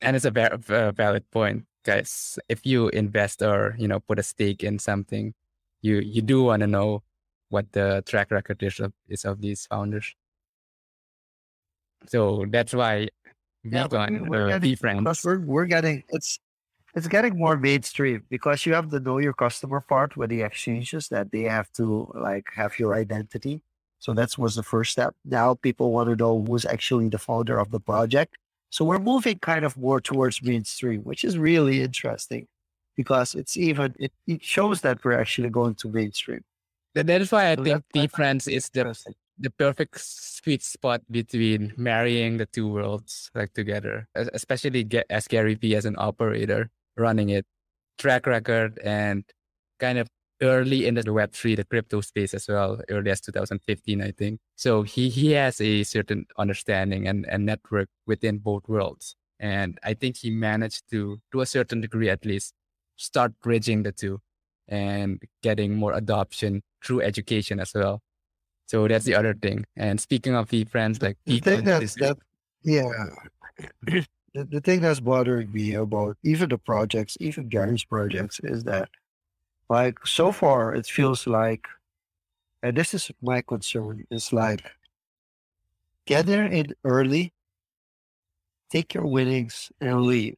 [0.02, 2.38] And it's a very, very valid point, guys.
[2.48, 5.34] If you invest or you know put a stake in something,
[5.82, 7.04] you you do want to know
[7.50, 10.14] what the track record is of, is of these founders.
[12.06, 13.10] So that's why
[13.64, 15.26] yeah, we're, uh, friends.
[15.26, 16.40] We're, we're getting it's
[16.96, 21.10] it's getting more mainstream because you have the know your customer part with the exchanges
[21.10, 23.62] that they have to like have your identity
[24.00, 25.16] so that was the first step.
[25.26, 28.38] Now people want to know who's actually the founder of the project.
[28.70, 32.48] So we're moving kind of more towards mainstream, which is really interesting
[32.96, 36.44] because it's even, it, it shows that we're actually going to mainstream.
[36.96, 38.96] That is why I so think VeeFriends is the,
[39.40, 45.54] the perfect sweet spot between marrying the two worlds like together, especially get, as Gary
[45.54, 47.46] Vee as an operator running it,
[47.98, 49.24] track record and
[49.80, 50.08] kind of
[50.42, 54.40] early in the Web3, the crypto space as well, early as 2015, I think.
[54.56, 59.16] So he, he has a certain understanding and, and network within both worlds.
[59.40, 62.54] And I think he managed to, to a certain degree at least,
[62.96, 64.20] start bridging the two
[64.68, 68.02] and getting more adoption through education as well.
[68.66, 69.66] So that's the other thing.
[69.76, 72.18] And speaking of VeeFriends, like the thing that, that
[72.64, 72.90] yeah,
[73.82, 78.90] the, the thing that's bothering me about even the projects, even Gary's projects, is that
[79.70, 81.68] like so far, it feels like,
[82.64, 84.64] and this is my concern, is like
[86.06, 87.34] get there in early,
[88.72, 90.36] take your winnings and leave.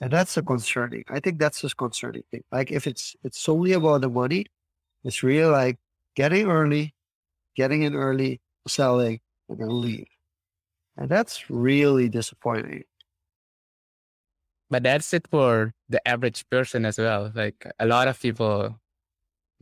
[0.00, 1.04] And that's a concerning.
[1.08, 2.44] I think that's a concerning thing.
[2.52, 4.46] Like if it's it's solely about the money,
[5.04, 5.78] it's really like
[6.16, 6.94] getting early,
[7.56, 10.06] getting in early, selling, and then leave.
[10.96, 12.84] And that's really disappointing
[14.70, 17.32] but that's it for the average person as well.
[17.34, 18.78] Like a lot of people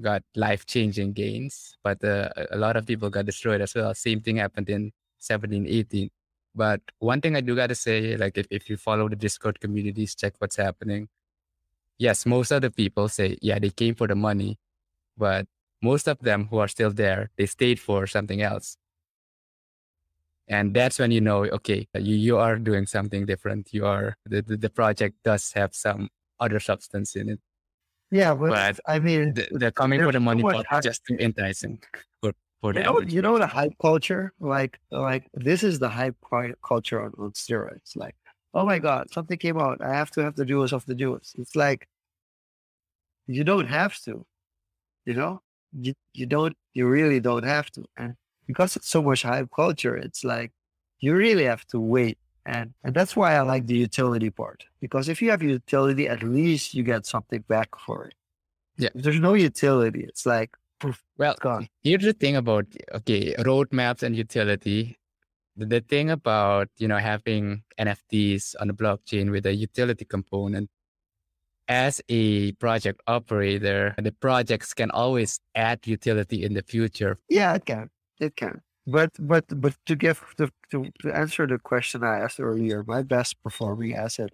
[0.01, 3.95] got life changing gains, but uh, a lot of people got destroyed as well.
[3.95, 6.11] Same thing happened in 17, 18.
[6.55, 9.61] But one thing I do got to say, like if, if you follow the Discord
[9.61, 11.09] communities, check what's happening.
[11.99, 14.59] Yes, most of the people say, yeah, they came for the money,
[15.17, 15.47] but
[15.83, 18.77] most of them who are still there, they stayed for something else
[20.49, 23.73] and that's when you know okay you, you are doing something different.
[23.73, 26.09] You are the, the, the project does have some
[26.41, 27.41] other substance in it.
[28.11, 31.81] Yeah but, but i mean the, the coming for the money part just too enticing
[32.21, 34.33] for for the you know, you know the hype culture?
[34.39, 36.17] Like like this is the hype
[36.67, 37.97] culture on, on steroids.
[37.97, 38.15] Like
[38.53, 39.81] oh my god something came out.
[39.83, 41.35] I have to have the doers of the doers.
[41.39, 41.89] It's like
[43.27, 44.27] you don't have to
[45.05, 45.41] you know?
[45.77, 47.85] You, you don't you really don't have to.
[47.97, 48.15] And
[48.47, 50.53] because it's so much hype culture, it's like
[51.01, 55.09] you really have to wait And, and that's why I like the utility part because
[55.09, 58.15] if you have utility, at least you get something back for it.
[58.77, 58.91] Yeah.
[58.95, 61.69] If there's no utility, it's like, poof, Well, it's gone.
[61.83, 62.67] here's the thing about
[62.99, 64.99] okay roadmaps and utility.
[65.57, 70.69] The, the thing about you know having NFTs on the blockchain with a utility component.
[71.67, 77.17] As a project operator, the projects can always add utility in the future.
[77.31, 77.89] Yeah, it can.
[78.25, 78.63] It can.
[78.87, 83.03] But but but to give to, to, to answer the question I asked earlier, my
[83.03, 84.31] best performing asset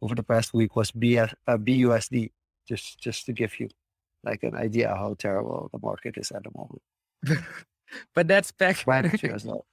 [0.00, 2.30] over the past week was BS, uh, BUSD.
[2.68, 3.68] Just just to give you
[4.24, 6.82] like an idea how terrible the market is at the moment.
[8.14, 8.76] But that's back.
[8.86, 9.64] Binance US dollar.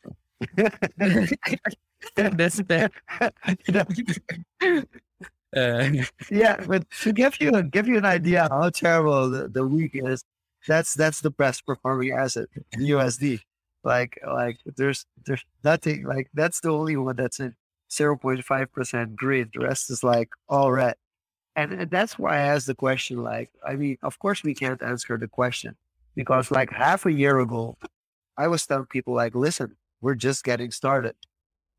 [2.16, 2.92] that's back.
[5.58, 5.90] Uh,
[6.30, 10.24] yeah, but to give you give you an idea how terrible the, the week is,
[10.68, 13.42] that's that's the best performing asset, USD.
[13.84, 17.56] Like like there's there's nothing like that's the only one that's in
[17.92, 19.50] zero point five percent green.
[19.54, 20.96] The rest is like all red.
[21.56, 23.18] And, and that's why I asked the question.
[23.24, 25.76] Like, I mean, of course we can't answer the question
[26.16, 27.78] because like half a year ago,
[28.38, 31.16] I was telling people like, listen, we're just getting started.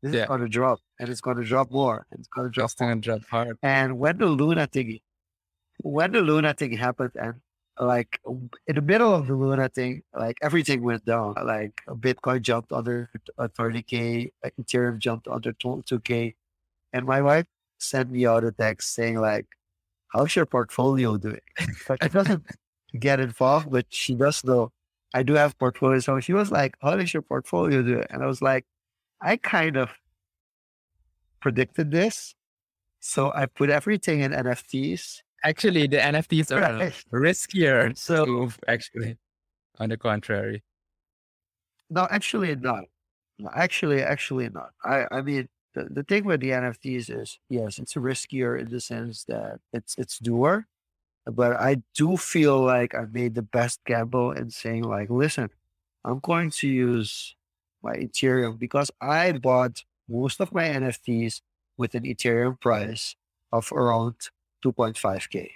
[0.03, 0.21] This Yeah.
[0.23, 3.57] is gonna drop and it's gonna drop more and it's drop just drop hard.
[3.63, 4.99] and when the Luna thing,
[5.83, 7.35] when the Luna thing happened, and
[7.81, 8.19] like
[8.67, 11.35] in the middle of the Luna thing, like everything went down.
[11.43, 16.35] Like Bitcoin jumped under uh, 30k, like, Ethereum jumped under 22k,
[16.93, 17.47] and my wife
[17.79, 19.47] sent me out a text saying like,
[20.13, 21.41] "How's your portfolio doing?"
[22.03, 22.45] She doesn't
[22.99, 24.71] get involved, but she does know.
[25.13, 28.27] I do have portfolio, so she was like, "How does your portfolio do?" And I
[28.27, 28.65] was like,
[29.21, 29.91] "I kind of
[31.41, 32.35] predicted this."
[33.01, 35.23] So I put everything in NFTs.
[35.43, 36.93] Actually, the NFTs are Right.
[37.11, 38.59] riskier So- move.
[38.67, 39.17] Actually,
[39.79, 40.63] on the contrary.
[41.89, 42.85] No, actually not.
[43.39, 44.71] No, actually, actually not.
[44.83, 48.79] I, I mean, the, the thing with the NFTs is, yes, it's riskier in the
[48.79, 50.67] sense that it's it's newer,
[51.25, 55.49] but I do feel like I made the best gamble in saying like, listen,
[56.05, 57.35] I'm going to use
[57.81, 61.41] my Ethereum because I bought most of my NFTs
[61.77, 63.15] with an Ethereum price
[63.51, 64.15] of around
[64.61, 65.49] 2.5k.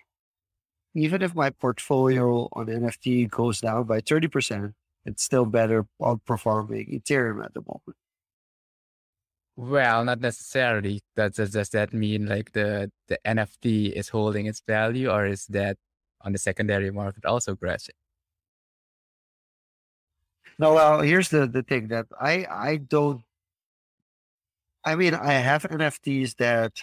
[0.96, 4.74] Even if my portfolio on NFT goes down by 30%,
[5.06, 7.98] it's still better outperforming Ethereum at the moment.
[9.58, 11.02] Well, not necessarily.
[11.16, 15.46] Does, does does that mean like the the NFT is holding its value, or is
[15.48, 15.78] that
[16.22, 17.96] on the secondary market also crashing?
[20.58, 23.22] No, well, here's the, the thing that I, I don't,
[24.86, 26.74] I mean, I have NFTs that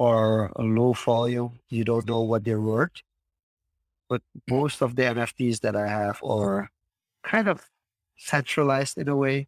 [0.00, 1.60] are a low volume.
[1.68, 3.02] You don't know what they're worth.
[4.08, 6.70] But most of the NFTs that I have are
[7.22, 7.62] kind of
[8.16, 9.46] centralized in a way.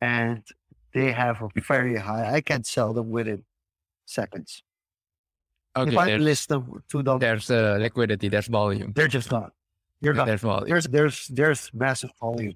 [0.00, 0.44] And
[0.92, 3.44] they have a very high, I can sell them within
[4.04, 4.62] seconds.
[5.74, 9.30] Okay, if I there's, list them to them, there's uh, liquidity, there's volume, they're just
[9.30, 9.50] gone.
[10.02, 10.26] You're gone.
[10.26, 10.68] there's volume.
[10.68, 12.54] There's, there's, there's massive volume.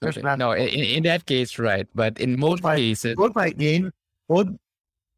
[0.00, 0.22] There's Okay.
[0.22, 1.88] massive No, in, in that case, right.
[1.94, 3.90] But in most cases, both my game,
[4.28, 4.48] both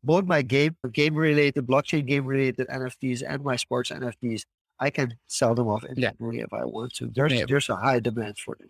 [0.06, 4.42] both my game game related, blockchain game related NFTs and my sports NFTs,
[4.80, 5.90] I can sell them off Yeah.
[6.10, 7.08] instantly if I want to.
[7.16, 7.44] There's Yeah.
[7.48, 8.68] there's a high demand for them.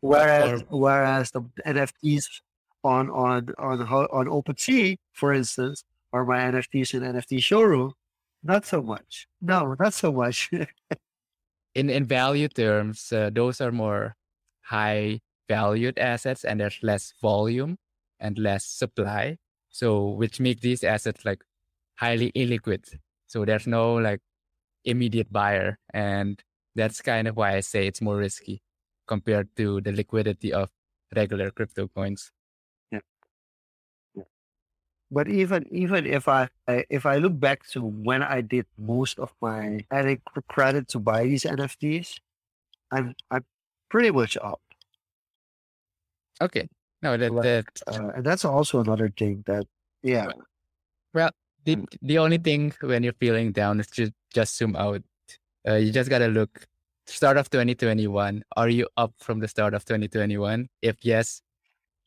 [0.00, 2.24] Whereas whereas the NFTs
[2.84, 7.92] on on on on OpenSea, for instance, or my NFTs in NFT showroom,
[8.42, 9.26] not so much.
[9.40, 10.50] No, not so much.
[11.74, 14.14] in in value terms, uh, those are more
[14.62, 17.76] high valued assets, and there's less volume
[18.20, 19.36] and less supply.
[19.70, 21.44] So, which make these assets like
[21.96, 22.84] highly illiquid.
[23.26, 24.20] So there's no like
[24.84, 26.42] immediate buyer, and
[26.74, 28.62] that's kind of why I say it's more risky
[29.06, 30.70] compared to the liquidity of
[31.14, 32.30] regular crypto coins.
[32.92, 33.00] Yeah.
[35.10, 39.18] But even even if I, I if I look back to when I did most
[39.18, 42.20] of my adding credit to buy these NFTs,
[42.90, 43.44] I'm I'm
[43.88, 44.60] pretty much up.
[46.40, 46.68] Okay,
[47.02, 49.66] no, that Like, that Uh, and that's also another thing that
[50.02, 50.28] yeah
[51.14, 51.30] Well,
[51.64, 55.02] the the only thing when you're feeling down is to just zoom out.
[55.66, 56.66] Uh, you just gotta look.
[57.06, 58.44] Start of 2021.
[58.56, 60.68] Are you up from the start of 2021?
[60.82, 61.40] If yes,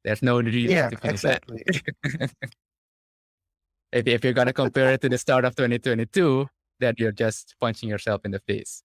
[0.03, 1.41] there's no reason yeah to feel bad.
[3.91, 6.47] If if you're gonna compare it to the start of 2022,
[6.79, 8.83] then you're just punching yourself in the face.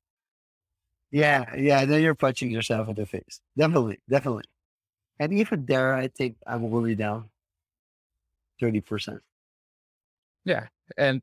[1.10, 1.84] yeah yeah.
[1.84, 3.40] Then you're punching yourself in the face.
[3.56, 4.44] Definitely, definitely.
[5.18, 7.30] And even there, I think I'm only down
[8.60, 9.22] thirty percent.
[10.44, 11.22] Yeah, and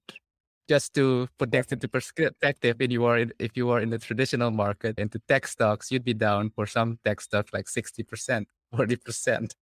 [0.68, 4.00] just to put that into perspective, if you are in, if you are in the
[4.00, 9.52] traditional market into tech stocks, you'd be down for some tech stocks like 60%, 40%.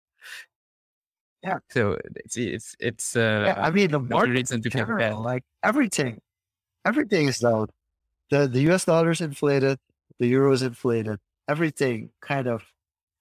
[1.42, 1.58] Yeah.
[1.70, 6.18] So it's it's it's uh Yeah, I mean the market reason to general, like everything,
[6.84, 7.68] everything is down.
[8.30, 9.78] The the US dollar's inflated,
[10.18, 12.64] the euro is inflated, everything kind of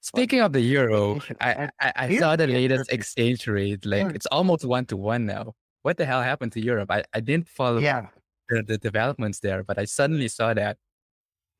[0.05, 3.85] Speaking of the euro, I I, I saw the latest exchange rate.
[3.87, 5.55] Like it's almost one to one now.
[5.81, 6.91] What the hell happened to Europe?
[6.91, 8.07] I, I didn't follow yeah,
[8.47, 10.77] the, the developments there, but I suddenly saw that.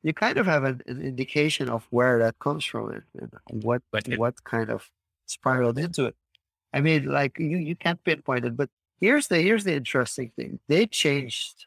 [0.04, 3.02] you kind of have an, an indication of where that comes from and,
[3.50, 4.90] and what it, what kind of
[5.26, 6.14] spiraled into it.
[6.72, 8.70] I mean, like you, you can't pinpoint it, but
[9.00, 10.60] here's the here's the interesting thing.
[10.68, 11.66] They changed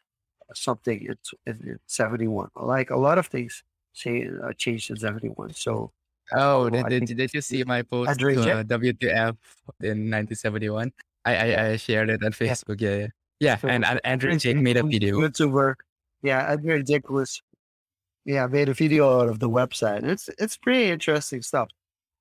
[0.54, 2.48] something in, in, in 71.
[2.56, 3.62] Like a lot of things
[3.92, 5.52] say uh, changed in 71.
[5.52, 5.92] So
[6.34, 9.36] oh, so did, did, did you see my post to uh, WTF
[9.80, 10.92] in 1971?
[11.24, 12.32] I, I, I shared it on.
[12.32, 12.80] Facebook.
[12.80, 13.06] Yeah, yeah.
[13.40, 15.16] Yeah, and, So and Andrew Andrei Jikh made a video.
[15.18, 15.74] YouTuber.
[16.22, 17.42] Yeah, Andrei Jikh was
[18.26, 20.04] yeah made a video out of the website.
[20.04, 21.68] It's it's pretty interesting stuff.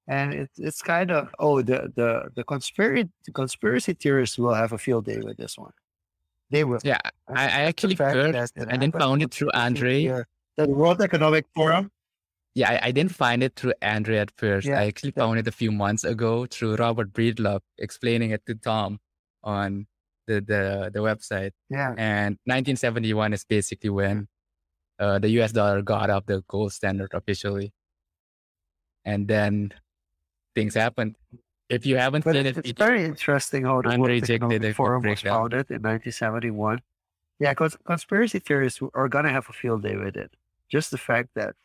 [0.07, 4.71] And it's it's kind of oh the the the conspiracy the conspiracy theorists will have
[4.71, 5.73] a field day with this one.
[6.49, 6.79] They will.
[6.83, 10.07] Yeah, I, I actually fact first, that it I didn't happened found it through Andrei.
[10.55, 11.91] the World Economic Forum.
[12.55, 14.67] Yeah, I, I didn't find it through Andrei at first.
[14.67, 18.45] Yeah, I actually that, found it a few months ago through Robert Breedlove explaining it
[18.47, 18.99] to Tom
[19.43, 19.87] on
[20.27, 21.51] the, the, the website.
[21.69, 21.89] yeah.
[21.97, 24.27] And 1971 is basically when
[24.99, 27.73] uh, the US dollar got up the gold standard officially.
[29.05, 29.73] And then
[30.55, 31.15] things happened.
[31.69, 35.03] If you haven't But seen it, it's it very interesting how the World Economic Forum
[35.03, 36.81] was founded in 1971.
[37.39, 40.31] Yeah, because conspiracy theorists are gonna have a field day with it.
[40.69, 41.55] Just the fact that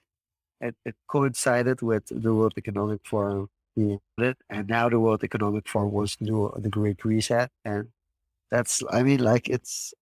[0.64, 5.68] it, it coincided with the World Economic Forum being founded, and now the World Economic
[5.68, 7.88] Forum wants to do the Great Reset, and
[8.50, 9.92] that's I mean, like it's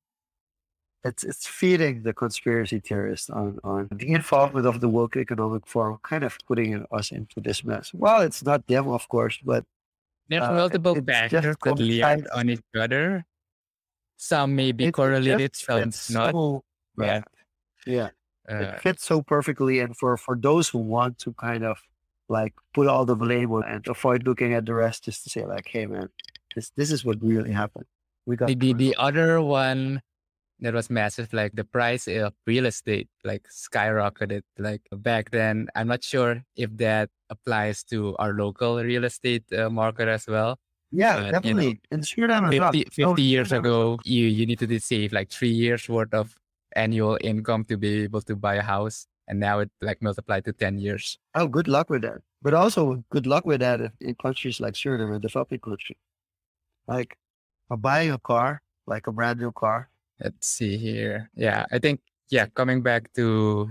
[1.05, 5.99] it's it's feeding the conspiracy theorists on on the involvement of the World Economic Forum,
[6.03, 7.91] kind of putting us into this mess.
[7.93, 9.65] Well, it's not them, of course, but
[10.29, 13.25] There's uh, multiple factors that react on each other.
[14.17, 16.63] Some may be It, it correlated, some not.
[16.95, 17.23] But yeah,
[17.87, 18.09] yeah.
[18.51, 21.79] Uh, It fits so perfectly, and for for those who want to kind of
[22.29, 25.45] like put all the blame on and avoid looking at the rest, just to say
[25.45, 26.09] like, hey man,
[26.55, 27.87] this this is what really happened.
[28.27, 30.01] We got the, the, the other one
[30.61, 34.43] that was massive, like the price of real estate, like skyrocketed.
[34.59, 39.69] Like back then, I'm not sure if that applies to our local real estate uh,
[39.71, 40.59] market as well.
[40.93, 41.81] Yeah, But you know, definitely.
[41.91, 43.59] In Suriname as 50, No, 50 years Suriname.
[43.59, 46.37] ago, you, you need to save like three years worth of
[46.77, 49.07] annual income to be able to buy a house.
[49.29, 51.19] And now it like multiplied to 10 years.
[51.35, 52.23] Oh, good luck with that.
[52.43, 55.97] But also good luck with that in, countries like Suriname, a developing country.
[56.89, 57.17] Like
[57.71, 59.89] buying a car, like a brand new car.
[60.21, 61.31] Let's see here.
[61.35, 62.01] Yeah, I think,
[62.31, 63.71] yeah, coming back to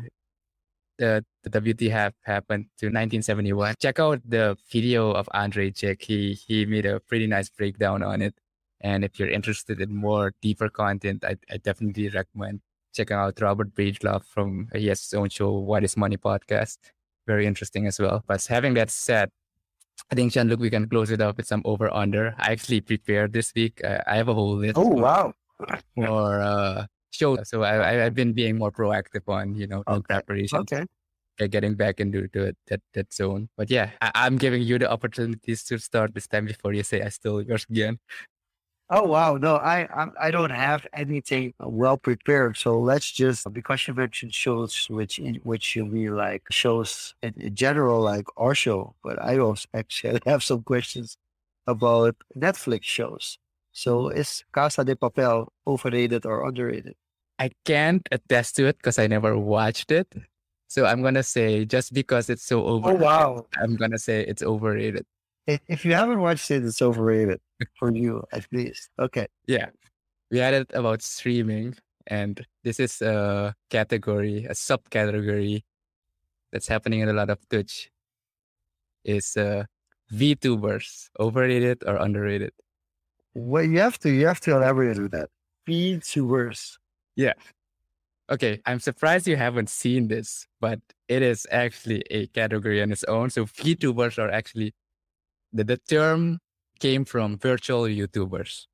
[0.97, 1.91] the, the WT
[2.23, 3.75] happened to 1971.
[3.81, 6.01] Check out the video of Andrei Jikh.
[6.01, 8.35] He, he made a pretty nice breakdown on it.
[8.79, 12.61] And if you're interested in more deeper content, I, I definitely recommend
[12.93, 16.77] checking out Robert Breedlove from, his own show, What is Money podcast.
[17.27, 18.23] Very interesting as well.
[18.27, 19.29] But having that said,
[20.11, 22.33] I think, Jean Luc, we can close it up with some over under.
[22.37, 23.81] I actually prepared this week.
[23.83, 25.33] Uh, I have a whole list Oh, for, wow.
[25.95, 27.47] for uh, shows.
[27.49, 30.01] So I, I've been being more proactive on, you know, Okay.
[30.15, 30.85] preparation, Okay.
[31.49, 33.49] getting back into to that, that zone.
[33.57, 37.01] But yeah, I, I'm giving you the opportunities to start this time before you say
[37.03, 37.99] I stole yours again.
[38.93, 42.57] Oh wow, no, I I'm, I don't have anything well prepared.
[42.57, 47.33] So let's just because you mentioned shows, which in which you mean like shows in,
[47.37, 48.93] in general, like our show.
[49.01, 51.17] But I also actually have some questions
[51.67, 53.37] about Netflix shows.
[53.71, 54.19] So mm-hmm.
[54.19, 56.95] is Casa de Papel overrated or underrated?
[57.39, 60.13] I can't attest to it because I never watched it.
[60.67, 63.45] So I'm gonna say just because it's so Oh overrated, wow!
[63.55, 65.05] I'm gonna say it's overrated.
[65.67, 67.39] If, you haven't watched it, it's overrated
[67.79, 68.89] for you at least.
[68.99, 69.27] Okay.
[69.47, 69.69] Yeah.
[70.29, 71.75] We had it about streaming,
[72.07, 75.63] and this is a category, a subcategory
[76.51, 77.91] that's happening in a lot of Twitch.
[79.03, 79.63] Is uh,
[80.13, 82.53] VTubers overrated or underrated?
[83.33, 85.29] Well, you have to you have to elaborate on that.
[85.67, 86.77] VTubers.
[87.15, 87.33] Yeah.
[88.29, 90.79] Okay, I'm surprised you haven't seen this, but
[91.09, 93.29] it is actually a category on its own.
[93.29, 94.73] So VTubers are actually
[95.53, 96.39] the, the term
[96.79, 98.65] came from virtual YouTubers.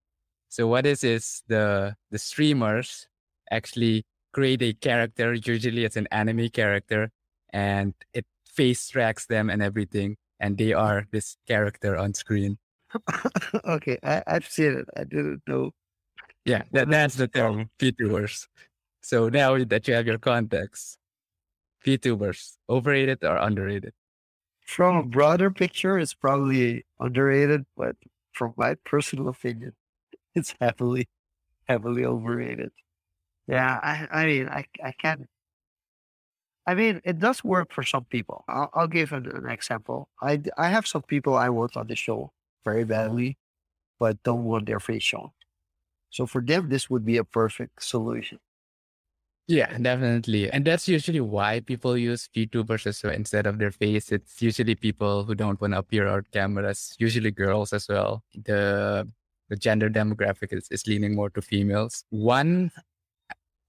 [0.50, 3.08] So what is is the the streamers
[3.52, 7.12] actually create a character, usually it's an anime character,
[7.52, 12.58] and it face tracks them and everything, and they are this character on screen.
[13.66, 14.86] okay, I, I've seen it.
[14.96, 15.72] I didn't know.
[16.46, 18.48] Yeah, that, that's the term VTubers.
[19.02, 20.98] So now that you have your context,
[21.86, 23.94] VTubers, overrated or underrated?
[24.68, 27.96] From a broader picture, it's probably underrated, but
[28.34, 29.74] from my personal opinion,
[30.36, 31.10] it's heavily,
[31.68, 32.72] heavily overrated.
[33.48, 35.28] Yeah, I, I mean, I, I can't.
[36.68, 38.44] I mean, it does work for some people.
[38.48, 40.10] I'll, I'll give an, an example.
[40.22, 42.34] I, I have some people I want on the show
[42.66, 43.38] very badly,
[44.00, 45.32] but don't want their face shown.
[46.12, 48.40] So for them, this would be a perfect solution.
[49.48, 50.52] Yeah, definitely.
[50.52, 54.12] And that's usually why people use VTubers as well instead of their face.
[54.12, 58.24] It's usually people who don't want to appear on cameras, usually girls as well.
[58.36, 59.08] The
[59.50, 62.04] the gender demographic is, is leaning more to females.
[62.10, 62.72] One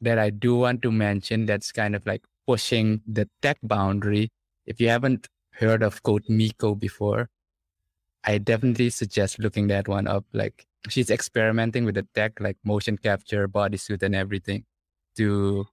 [0.00, 4.30] that I do want to mention that's kind of like pushing the tech boundary.
[4.66, 7.30] If you haven't heard of Code Miko before,
[8.24, 10.24] I definitely suggest looking that one up.
[10.32, 14.64] Like she's experimenting with the tech, like motion capture, bodysuit, and everything
[15.18, 15.66] to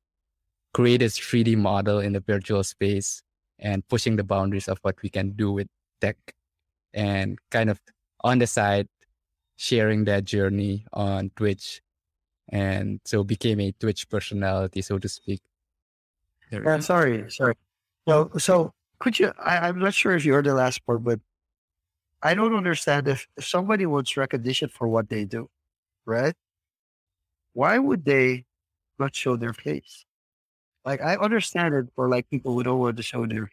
[0.73, 3.23] create this 3D model in the virtual space
[3.59, 5.67] and pushing the boundaries of what we can do with
[6.01, 6.17] tech
[6.93, 7.79] and kind of
[8.21, 8.87] on the side
[9.55, 11.81] sharing that journey on Twitch
[12.49, 15.41] and so became a Twitch personality, so to speak.
[16.51, 17.55] Yeah, sorry, sorry.
[18.05, 19.31] No, so could you?
[19.39, 21.19] I, I'm not sure if you heard the last part, but
[22.21, 25.49] I don't understand if, if somebody wants recognition for what they do,
[26.05, 26.35] right?
[27.53, 28.45] Why would they
[28.99, 30.05] not show their face?
[30.83, 33.49] Like I understand it for like people who don't want to show their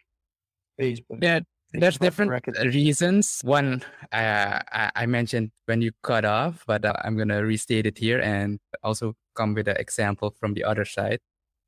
[0.77, 1.39] face, but yeah,
[1.73, 3.41] there's different reasons.
[3.43, 3.81] One,
[4.11, 8.59] uh, I mentioned when you cut off, but uh, I'm gonna restate it here and
[8.83, 11.19] also come with an example from the other side.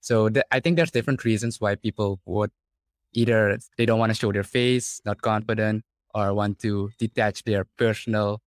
[0.01, 2.51] So th- I think there's different reasons why people would
[3.13, 7.65] either they don't want to show their face, not confident, or want to detach their
[7.77, 8.41] personal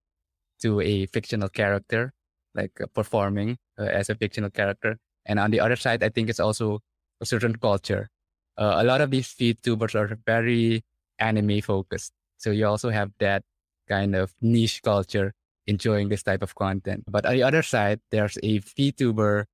[0.62, 2.12] to a fictional character,
[2.55, 4.99] like uh, performing uh, as a fictional character.
[5.29, 6.81] And on the other side, I think it's also
[7.20, 8.09] a certain culture.
[8.57, 10.83] Uh, a lot of these VTubers are very
[11.18, 12.12] anime focused.
[12.39, 13.45] So you also have that
[13.89, 15.33] kind of niche culture
[15.66, 17.05] enjoying this type of content.
[17.07, 19.45] But on the other side, there's a VTuber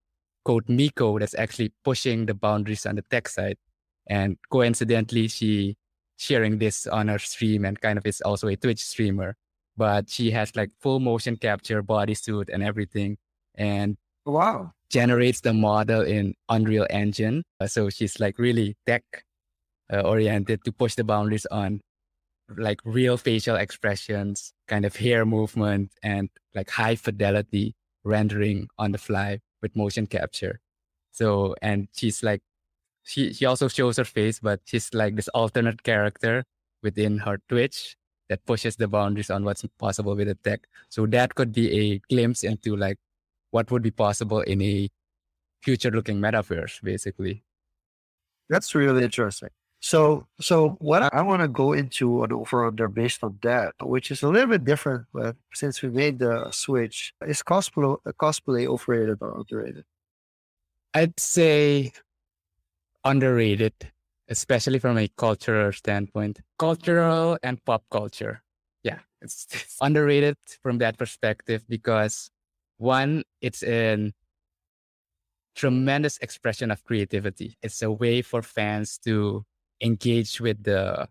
[0.44, 3.58] called Miko that's actually pushing the boundaries on the tech side.
[4.06, 5.76] And coincidentally, she
[6.16, 9.36] sharing this on her stream and kind of is also a Twitch streamer.
[9.76, 13.18] But she has like full motion capture, bodysuit, and everything.
[13.56, 17.42] And wow, generates the model in Unreal Engine.
[17.58, 19.02] Uh, so she's like really tech
[19.92, 21.80] uh, oriented to push the boundaries on
[22.56, 27.74] like real facial expressions, kind of hair movement, and like high fidelity
[28.04, 30.60] rendering on the fly with motion capture.
[31.10, 32.42] So, and she's like,
[33.02, 36.44] she, she also shows her face, but she's like this alternate character
[36.84, 37.96] within her Twitch
[38.28, 40.68] that pushes the boundaries on what's possible with the tech.
[40.88, 42.98] So that could be a glimpse into like
[43.54, 44.90] what would be possible in a
[45.62, 47.44] future looking metaverse, basically.
[48.50, 49.50] That's really interesting.
[49.78, 54.10] So, so what I want to go into an over under based on that, which
[54.10, 59.18] is a little bit different, but since we made the switch, is cosplay cosplay overrated
[59.20, 59.84] or underrated?
[60.92, 61.92] I'd say
[63.04, 63.74] underrated,
[64.28, 68.42] especially from a cultural standpoint, cultural and pop culture.
[68.82, 72.30] Yeah, it's, it's underrated from that perspective because
[72.78, 74.12] one, it's an
[75.54, 77.56] tremendous expression of creativity.
[77.62, 79.44] It's a way for fans to
[79.80, 81.08] engage with the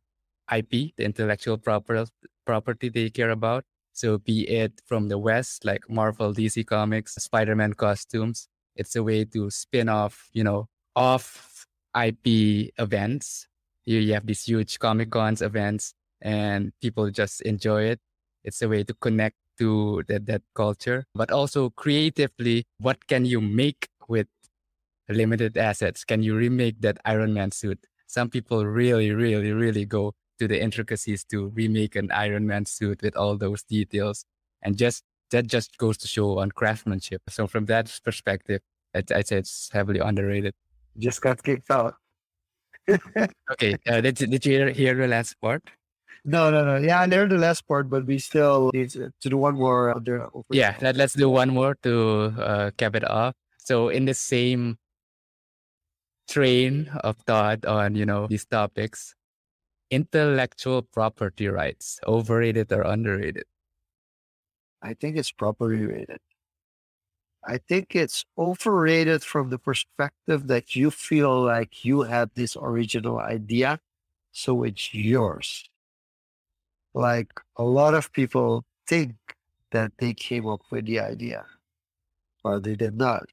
[0.53, 2.05] IP, the intellectual proper,
[2.45, 3.63] property they care about.
[3.93, 9.23] So be it from the West, like Marvel, DC Comics, Spider-Man costumes, it's a way
[9.25, 13.47] to spin off, you know, off IP events.
[13.85, 17.99] You, you have these huge Comic Cons events and people just enjoy it.
[18.43, 23.41] It's a way to connect to that, that culture, but also creatively, what can you
[23.41, 24.27] make with
[25.09, 26.03] limited assets?
[26.03, 27.85] Can you remake that Iron Man suit?
[28.13, 33.01] some people really, really, really go to the intricacies to remake an Iron Man suit
[33.01, 34.25] with all those details.
[34.61, 37.21] And just that just goes to show on craftsmanship.
[37.29, 38.61] So from that perspective,
[38.93, 40.53] I'd, I'd say it's heavily underrated.
[40.97, 41.95] Just got kicked out.
[43.51, 43.77] okay.
[43.87, 45.63] Uh, did, did you hear the last part?
[46.25, 46.77] No, no, no.
[46.77, 49.93] Yeah, I learned the last part, but we still need to, do one more.
[49.93, 53.35] Under, yeah, let, let's do one more to uh, cap it off.
[53.57, 54.77] So in the same
[56.27, 59.15] train of thought on, you know, these topics.
[59.91, 63.45] Intellectual property rights, overrated or underrated?
[64.81, 66.17] I think it's properly rated.
[67.45, 73.19] I think it's overrated from the perspective that you feel like you had this original
[73.19, 73.79] idea,
[74.31, 75.69] so it's yours.
[76.93, 79.15] Like a lot of people think
[79.71, 81.45] that they came up with the idea,
[82.43, 83.27] but they did not.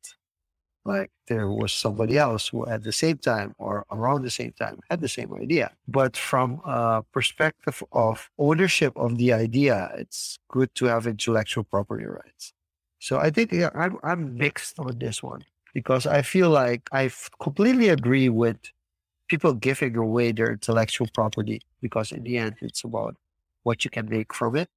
[0.84, 4.80] Like there was somebody else who at the same time or around the same time
[4.88, 5.72] had the same idea.
[5.86, 12.06] But from a perspective of ownership of the idea, it's good to have intellectual property
[12.06, 12.54] rights.
[12.98, 15.44] So I think yeah, I'm, I'm mixed on this one
[15.74, 18.58] because I feel like I completely agree with
[19.28, 23.16] people giving away their intellectual property because in the end it's about
[23.62, 24.68] what you can make from it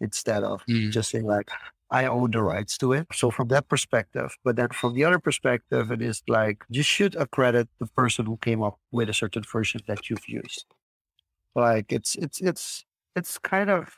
[0.00, 0.90] instead of Mm.
[0.92, 1.50] just saying like
[1.90, 3.06] I own the rights to it.
[3.12, 7.14] So from that perspective, but then from the other perspective, it is like you should
[7.16, 10.66] accredit the person who came up with a certain version that you've used.
[11.54, 12.84] Like it's it's it's
[13.14, 13.96] it's kind of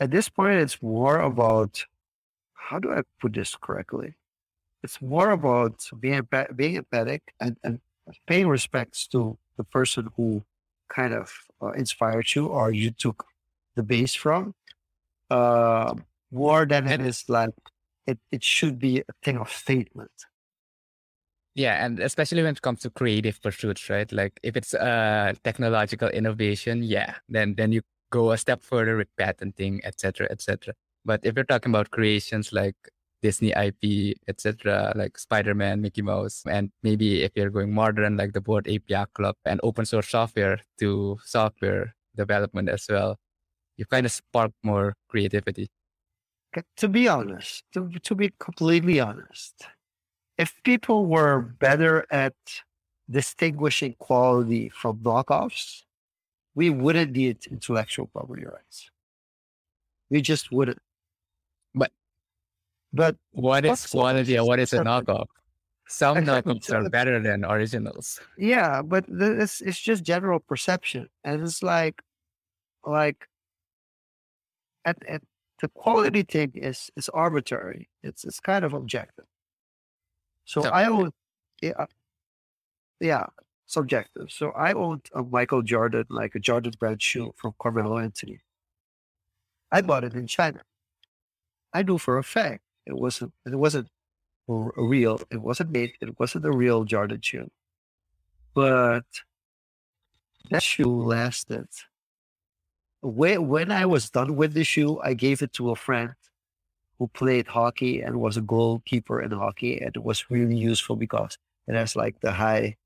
[0.00, 1.84] at this point it's more about
[2.54, 4.14] how do I put this correctly?
[4.82, 7.80] It's more about being being empathic and, and
[8.26, 10.44] paying respects to the person who
[10.88, 13.26] kind of uh, inspired you or you took
[13.80, 14.54] the base from.
[15.30, 15.94] Uh,
[16.30, 17.54] more than it is like
[18.06, 20.10] it, it should be a thing of statement.
[21.54, 24.10] Yeah, and especially when it comes to creative pursuits, right?
[24.12, 29.08] Like if it's a technological innovation, yeah, then then you go a step further with
[29.16, 30.74] patenting, etc., etc.
[31.04, 32.76] But if you're talking about creations like
[33.22, 38.40] Disney IP, etc., like Spider-Man, Mickey Mouse, and maybe if you're going modern, like the
[38.40, 43.18] Bored Ape Yacht Club and open source software to software development as well,
[43.80, 45.70] you kind of spark more creativity.
[46.76, 49.54] To be honest, to, to be completely honest,
[50.36, 52.34] if people were better at
[53.08, 55.84] distinguishing quality from knockoffs,
[56.54, 58.90] we wouldn't need intellectual property rights.
[60.10, 60.78] We just wouldn't.
[61.74, 61.92] But-
[62.92, 65.26] but What is quality and what is a knockoff?
[65.88, 68.20] Some knockoffs are better than originals.
[68.36, 72.02] yeah, but th- it's it's just general perception, and it's like,
[72.84, 73.28] like,
[74.84, 75.22] at, at
[75.60, 77.88] the quality thing is is arbitrary.
[78.02, 79.26] It's it's kind of objective.
[80.44, 81.12] So I own,
[81.62, 81.86] yeah,
[82.98, 83.26] yeah,
[83.66, 84.30] subjective.
[84.30, 87.36] So I owned a Michael Jordan, like a Jordan brand shoe mm.
[87.36, 88.40] from Carmelo Anthony.
[89.70, 90.62] I bought it in China.
[91.72, 93.88] I knew for a fact it wasn't it wasn't
[94.48, 95.20] real.
[95.30, 95.92] It wasn't made.
[96.00, 97.50] It wasn't a real Jordan shoe.
[98.54, 99.04] But
[100.50, 101.68] that shoe lasted.
[103.02, 106.14] When I was done with the shoe, I gave it to a friend
[106.98, 111.38] who played hockey and was a goalkeeper in hockey, and it was really useful because
[111.66, 112.76] it has like the high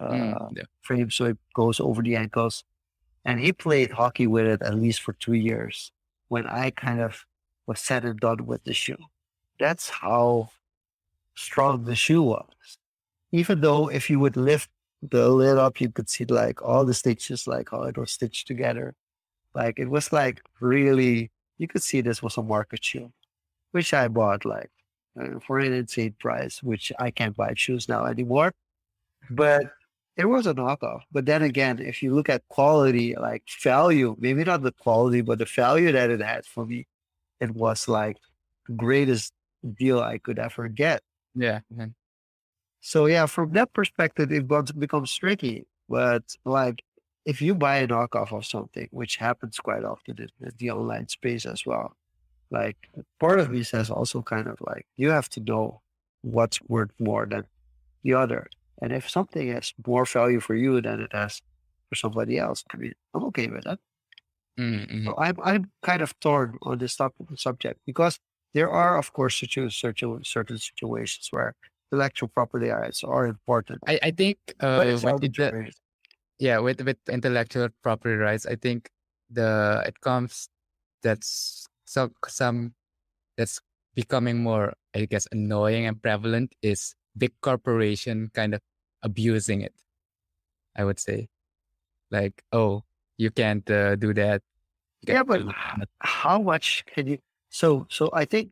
[0.00, 0.64] uh, Mm, yeah.
[0.82, 2.64] frame, so it goes over the ankles.
[3.24, 5.92] And he played hockey with it at least for two years.
[6.28, 7.26] When I kind of
[7.66, 8.98] was said and done with the shoe,
[9.58, 10.50] that's how
[11.34, 12.78] strong the shoe was.
[13.32, 14.70] Even though if you would lift
[15.02, 18.46] the lid up, you could see like all the stitches, like how it was stitched
[18.46, 18.94] together.
[19.60, 23.08] Like it was like really, you could see this was a market shoe,
[23.72, 24.70] which I bought like
[25.20, 28.52] uh, for an insane price, which I can't buy shoes now anymore.
[29.30, 29.62] But
[30.16, 31.02] it was a knockoff.
[31.12, 35.38] But then again, if you look at quality, like value, maybe not the quality, but
[35.38, 36.86] the value that it had for me,
[37.40, 38.16] it was like
[38.68, 39.32] the greatest
[39.80, 41.00] deal I could ever get.
[41.34, 41.60] Yeah.
[41.78, 41.94] and-
[42.80, 44.46] So yeah, from that perspective, it
[44.78, 45.66] becomes tricky.
[45.88, 46.82] But like,
[47.26, 51.08] if you buy a knockoff of something, which happens quite often in, in the online
[51.08, 51.96] space as well,
[52.50, 52.76] like
[53.20, 55.82] part of me says also kind of like you have to know
[56.22, 57.46] what's worth more than
[58.04, 58.48] the other.
[58.82, 61.42] And if something has more value for you than it has
[61.90, 63.80] for somebody else, I mean, I'm okay with that.
[64.58, 65.04] Mm, mhm.
[65.04, 68.18] So I'm I'm kind of torn on this topic subject because
[68.54, 69.70] there are, of course, certain
[70.24, 71.54] certain situations where
[71.92, 73.80] intellectual property rights are important.
[73.86, 75.72] I, I think uh, But it's with inte- arbitrary.
[76.38, 78.90] Yeah with with intellectual property rights, I think
[79.30, 80.48] the it comes
[81.02, 82.74] that's some some
[83.36, 83.60] that's
[83.94, 88.60] becoming more I guess annoying and prevalent is big corporation kind of
[89.02, 89.74] abusing it.
[90.76, 91.28] I would say,
[92.10, 92.84] like oh
[93.18, 94.42] you can't uh, do that.
[95.06, 95.88] Yeah, but do h- that.
[96.00, 97.18] how much can you?
[97.48, 98.50] So so I think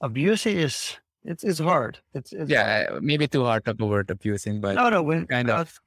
[0.00, 1.98] abusing is it's it's hard.
[2.14, 5.50] It's, it's yeah maybe too hard of a word abusing, but no no when kind
[5.50, 5.80] of.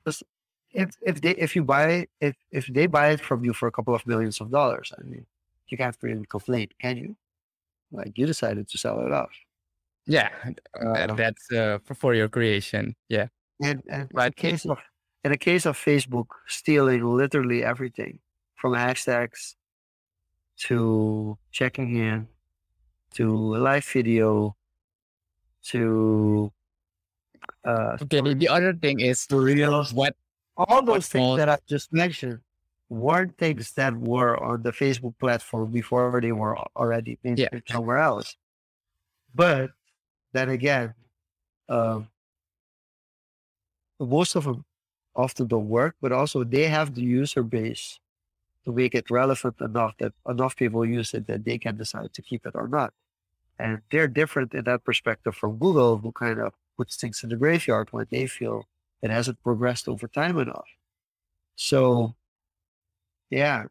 [0.74, 3.72] If if they if you buy if if they buy it from you for a
[3.72, 5.26] couple of millions of dollars, I mean,
[5.67, 7.15] you can't really complain, can you?
[7.91, 9.32] Like you decided to sell it off.
[10.07, 10.30] yeah,
[10.80, 12.95] Uh, that's uh, for, your creation.
[13.09, 13.28] Yeah.
[13.61, 14.80] And, and in the case of
[15.24, 18.19] in the case of Facebook stealing literally everything
[18.55, 19.55] from hashtags
[20.67, 22.28] to checking in
[23.13, 24.55] to a live video
[25.63, 26.51] to
[27.65, 28.22] uh Okay.
[28.22, 30.15] The, the other thing is to reels, what
[30.68, 32.39] all those things that I just mentioned
[32.89, 37.47] weren't things that were on the Facebook platform before they were al- already Yeah.
[37.70, 38.36] somewhere else.
[39.34, 39.72] But
[40.34, 40.93] then again,
[41.70, 42.09] um,
[43.99, 44.66] most of them
[45.16, 47.99] often don't work, but also they have the user base
[48.66, 52.22] to make it relevant enough that enough people use it that they can decide to
[52.22, 52.93] keep it or not.
[53.59, 57.36] And they're different in that perspective from Google, who kind of puts things in the
[57.36, 58.66] graveyard when they feel
[59.02, 60.58] it hasn't progressed over time enough.
[60.58, 60.64] Oh.
[61.56, 62.16] So,
[63.30, 63.66] yeah.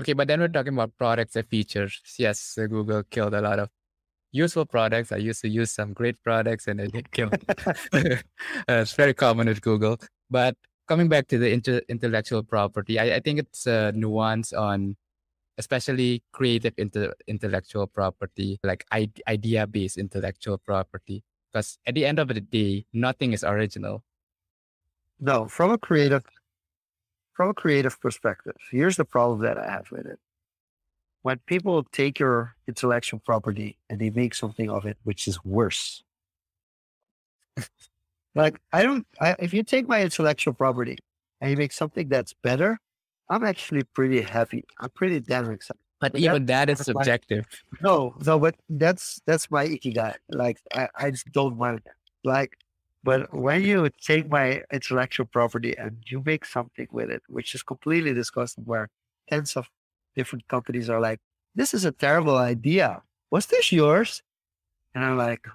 [0.00, 2.00] Okay, but then we're talking about products and features.
[2.18, 3.68] Yes, uh, Google killed a lot of
[4.32, 5.12] useful products.
[5.12, 7.36] I used to use some great products and it killed.
[8.68, 9.98] Uh, it's very common with Google.
[10.30, 10.56] But
[10.88, 14.96] coming back to the inter- intellectual property, I, I, think it's a nuance on
[15.58, 21.22] especially creative inter- intellectual property, like I- idea based intellectual property.
[21.52, 24.04] Because at the end of the day, nothing is original.
[25.22, 26.24] No, from a creative
[27.34, 30.18] from a creative perspective, here's the problem that I have with it.
[31.22, 36.02] When people take your intellectual property and they make something of it which is worse.
[38.34, 40.98] like I don't I, if you take my intellectual property
[41.40, 42.80] and you make something that's better,
[43.28, 44.64] I'm actually pretty happy.
[44.80, 45.78] I'm pretty damn excited.
[46.00, 47.46] But, but even that, that is subjective.
[47.80, 50.16] My, no, no, but that's that's my ikigai.
[50.28, 51.94] Like I, I just don't mind that.
[52.24, 52.58] Like
[53.04, 57.62] but when you take my intellectual property and you make something with it, which is
[57.62, 58.88] completely disgusting, where
[59.28, 59.68] tens of
[60.14, 61.18] different companies are like,
[61.54, 63.02] this is a terrible idea.
[63.30, 64.22] Was this yours?
[64.94, 65.46] And I'm like,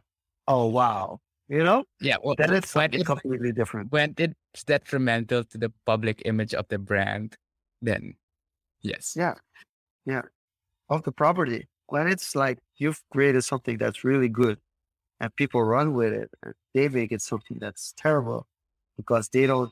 [0.48, 1.20] oh, wow.
[1.48, 1.86] You know?
[2.02, 2.18] Yeah.
[2.22, 3.92] Well, then it's something completely different.
[3.92, 7.38] When it's detrimental to the public image of the brand,
[7.82, 8.16] then
[8.82, 9.14] yes.
[9.16, 9.36] Yeah.
[10.06, 10.24] Yeah.
[10.90, 11.68] Of the property.
[11.88, 14.58] When it's like you've created something that's really good
[15.20, 18.48] and people run with it and they make it something that's terrible
[18.98, 19.72] because they don't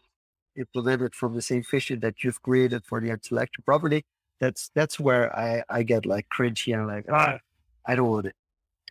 [0.58, 4.06] implement it from the same vision that you've created for the intellectual property.
[4.40, 7.40] That's that's where I, I get like cringy and like, ah,
[7.86, 8.36] I don't want it.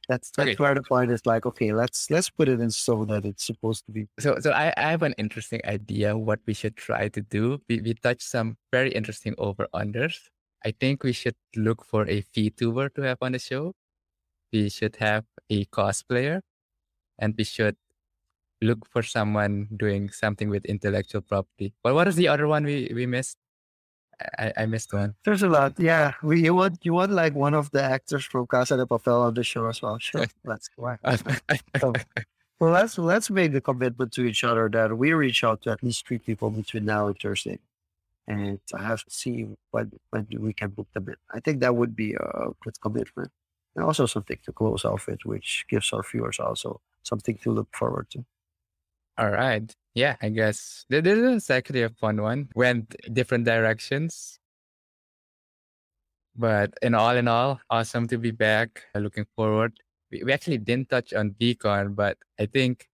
[0.09, 0.62] That's that's okay.
[0.62, 3.86] where the point is like, okay, let's let's put it in so that it's supposed
[3.86, 4.07] to be.
[4.18, 7.61] So so I, I have an interesting idea what we should try to do.
[7.68, 10.16] We we touched some very interesting over unders.
[10.64, 13.74] I think we should look for a VTuber to have on the show
[14.55, 16.40] we should have a cosplayer
[17.18, 17.76] and we should
[18.62, 21.74] look for someone doing something with intellectual property.
[21.82, 23.36] But what is the other one we, we missed?
[24.38, 25.16] I, I missed one.
[25.24, 25.74] There's a lot.
[25.76, 26.12] Yeah.
[26.22, 29.34] We you want you want like one of the actors from Casa de Papel on
[29.34, 29.98] the show as well.
[29.98, 30.24] Sure.
[30.44, 30.96] let's go.
[31.80, 31.92] so,
[32.61, 35.82] well let's let's make the commitment to each other that we reach out to at
[35.82, 37.59] least three people between now and Thursday.
[38.28, 41.16] And I have to see when when we can book them in.
[41.34, 43.32] I think that would be a good commitment
[43.75, 47.68] and also something to close off with, which gives our viewers also something to look
[47.75, 48.25] forward to.
[49.18, 49.72] All right.
[49.95, 52.49] Yeah, I guess this is actually a fun one.
[52.55, 54.39] Went different directions.
[56.37, 58.83] But in all in all, awesome to be back.
[58.95, 59.79] Looking forward.
[60.11, 62.89] We, we actually didn't touch on Beacon, but I think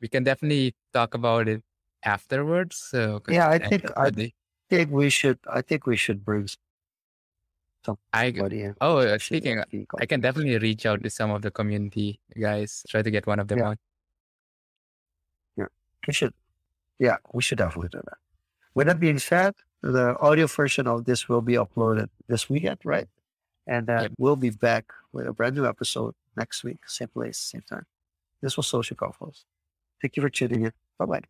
[0.00, 1.62] we can definitely talk about it
[2.02, 2.76] afterwards.
[2.76, 6.48] So yeah, I think I think we should I think we should bring
[8.12, 8.32] I
[8.80, 9.62] oh uh, speaking,
[10.00, 12.84] I can definitely reach out to some of the community guys.
[12.88, 13.68] Try to get one of them yeah.
[13.68, 13.76] on.
[15.56, 15.66] Yeah,
[16.06, 16.34] we should.
[16.98, 18.18] Yeah, we should definitely do that.
[18.74, 23.08] With that being said, the audio version of this will be uploaded this weekend, right?
[23.66, 24.12] And then yep.
[24.18, 27.86] we'll be back with a brand new episode next week, same place, same time.
[28.42, 29.44] This was Social Confoes.
[30.02, 30.72] Thank you for tuning in.
[30.98, 31.22] Bye bye.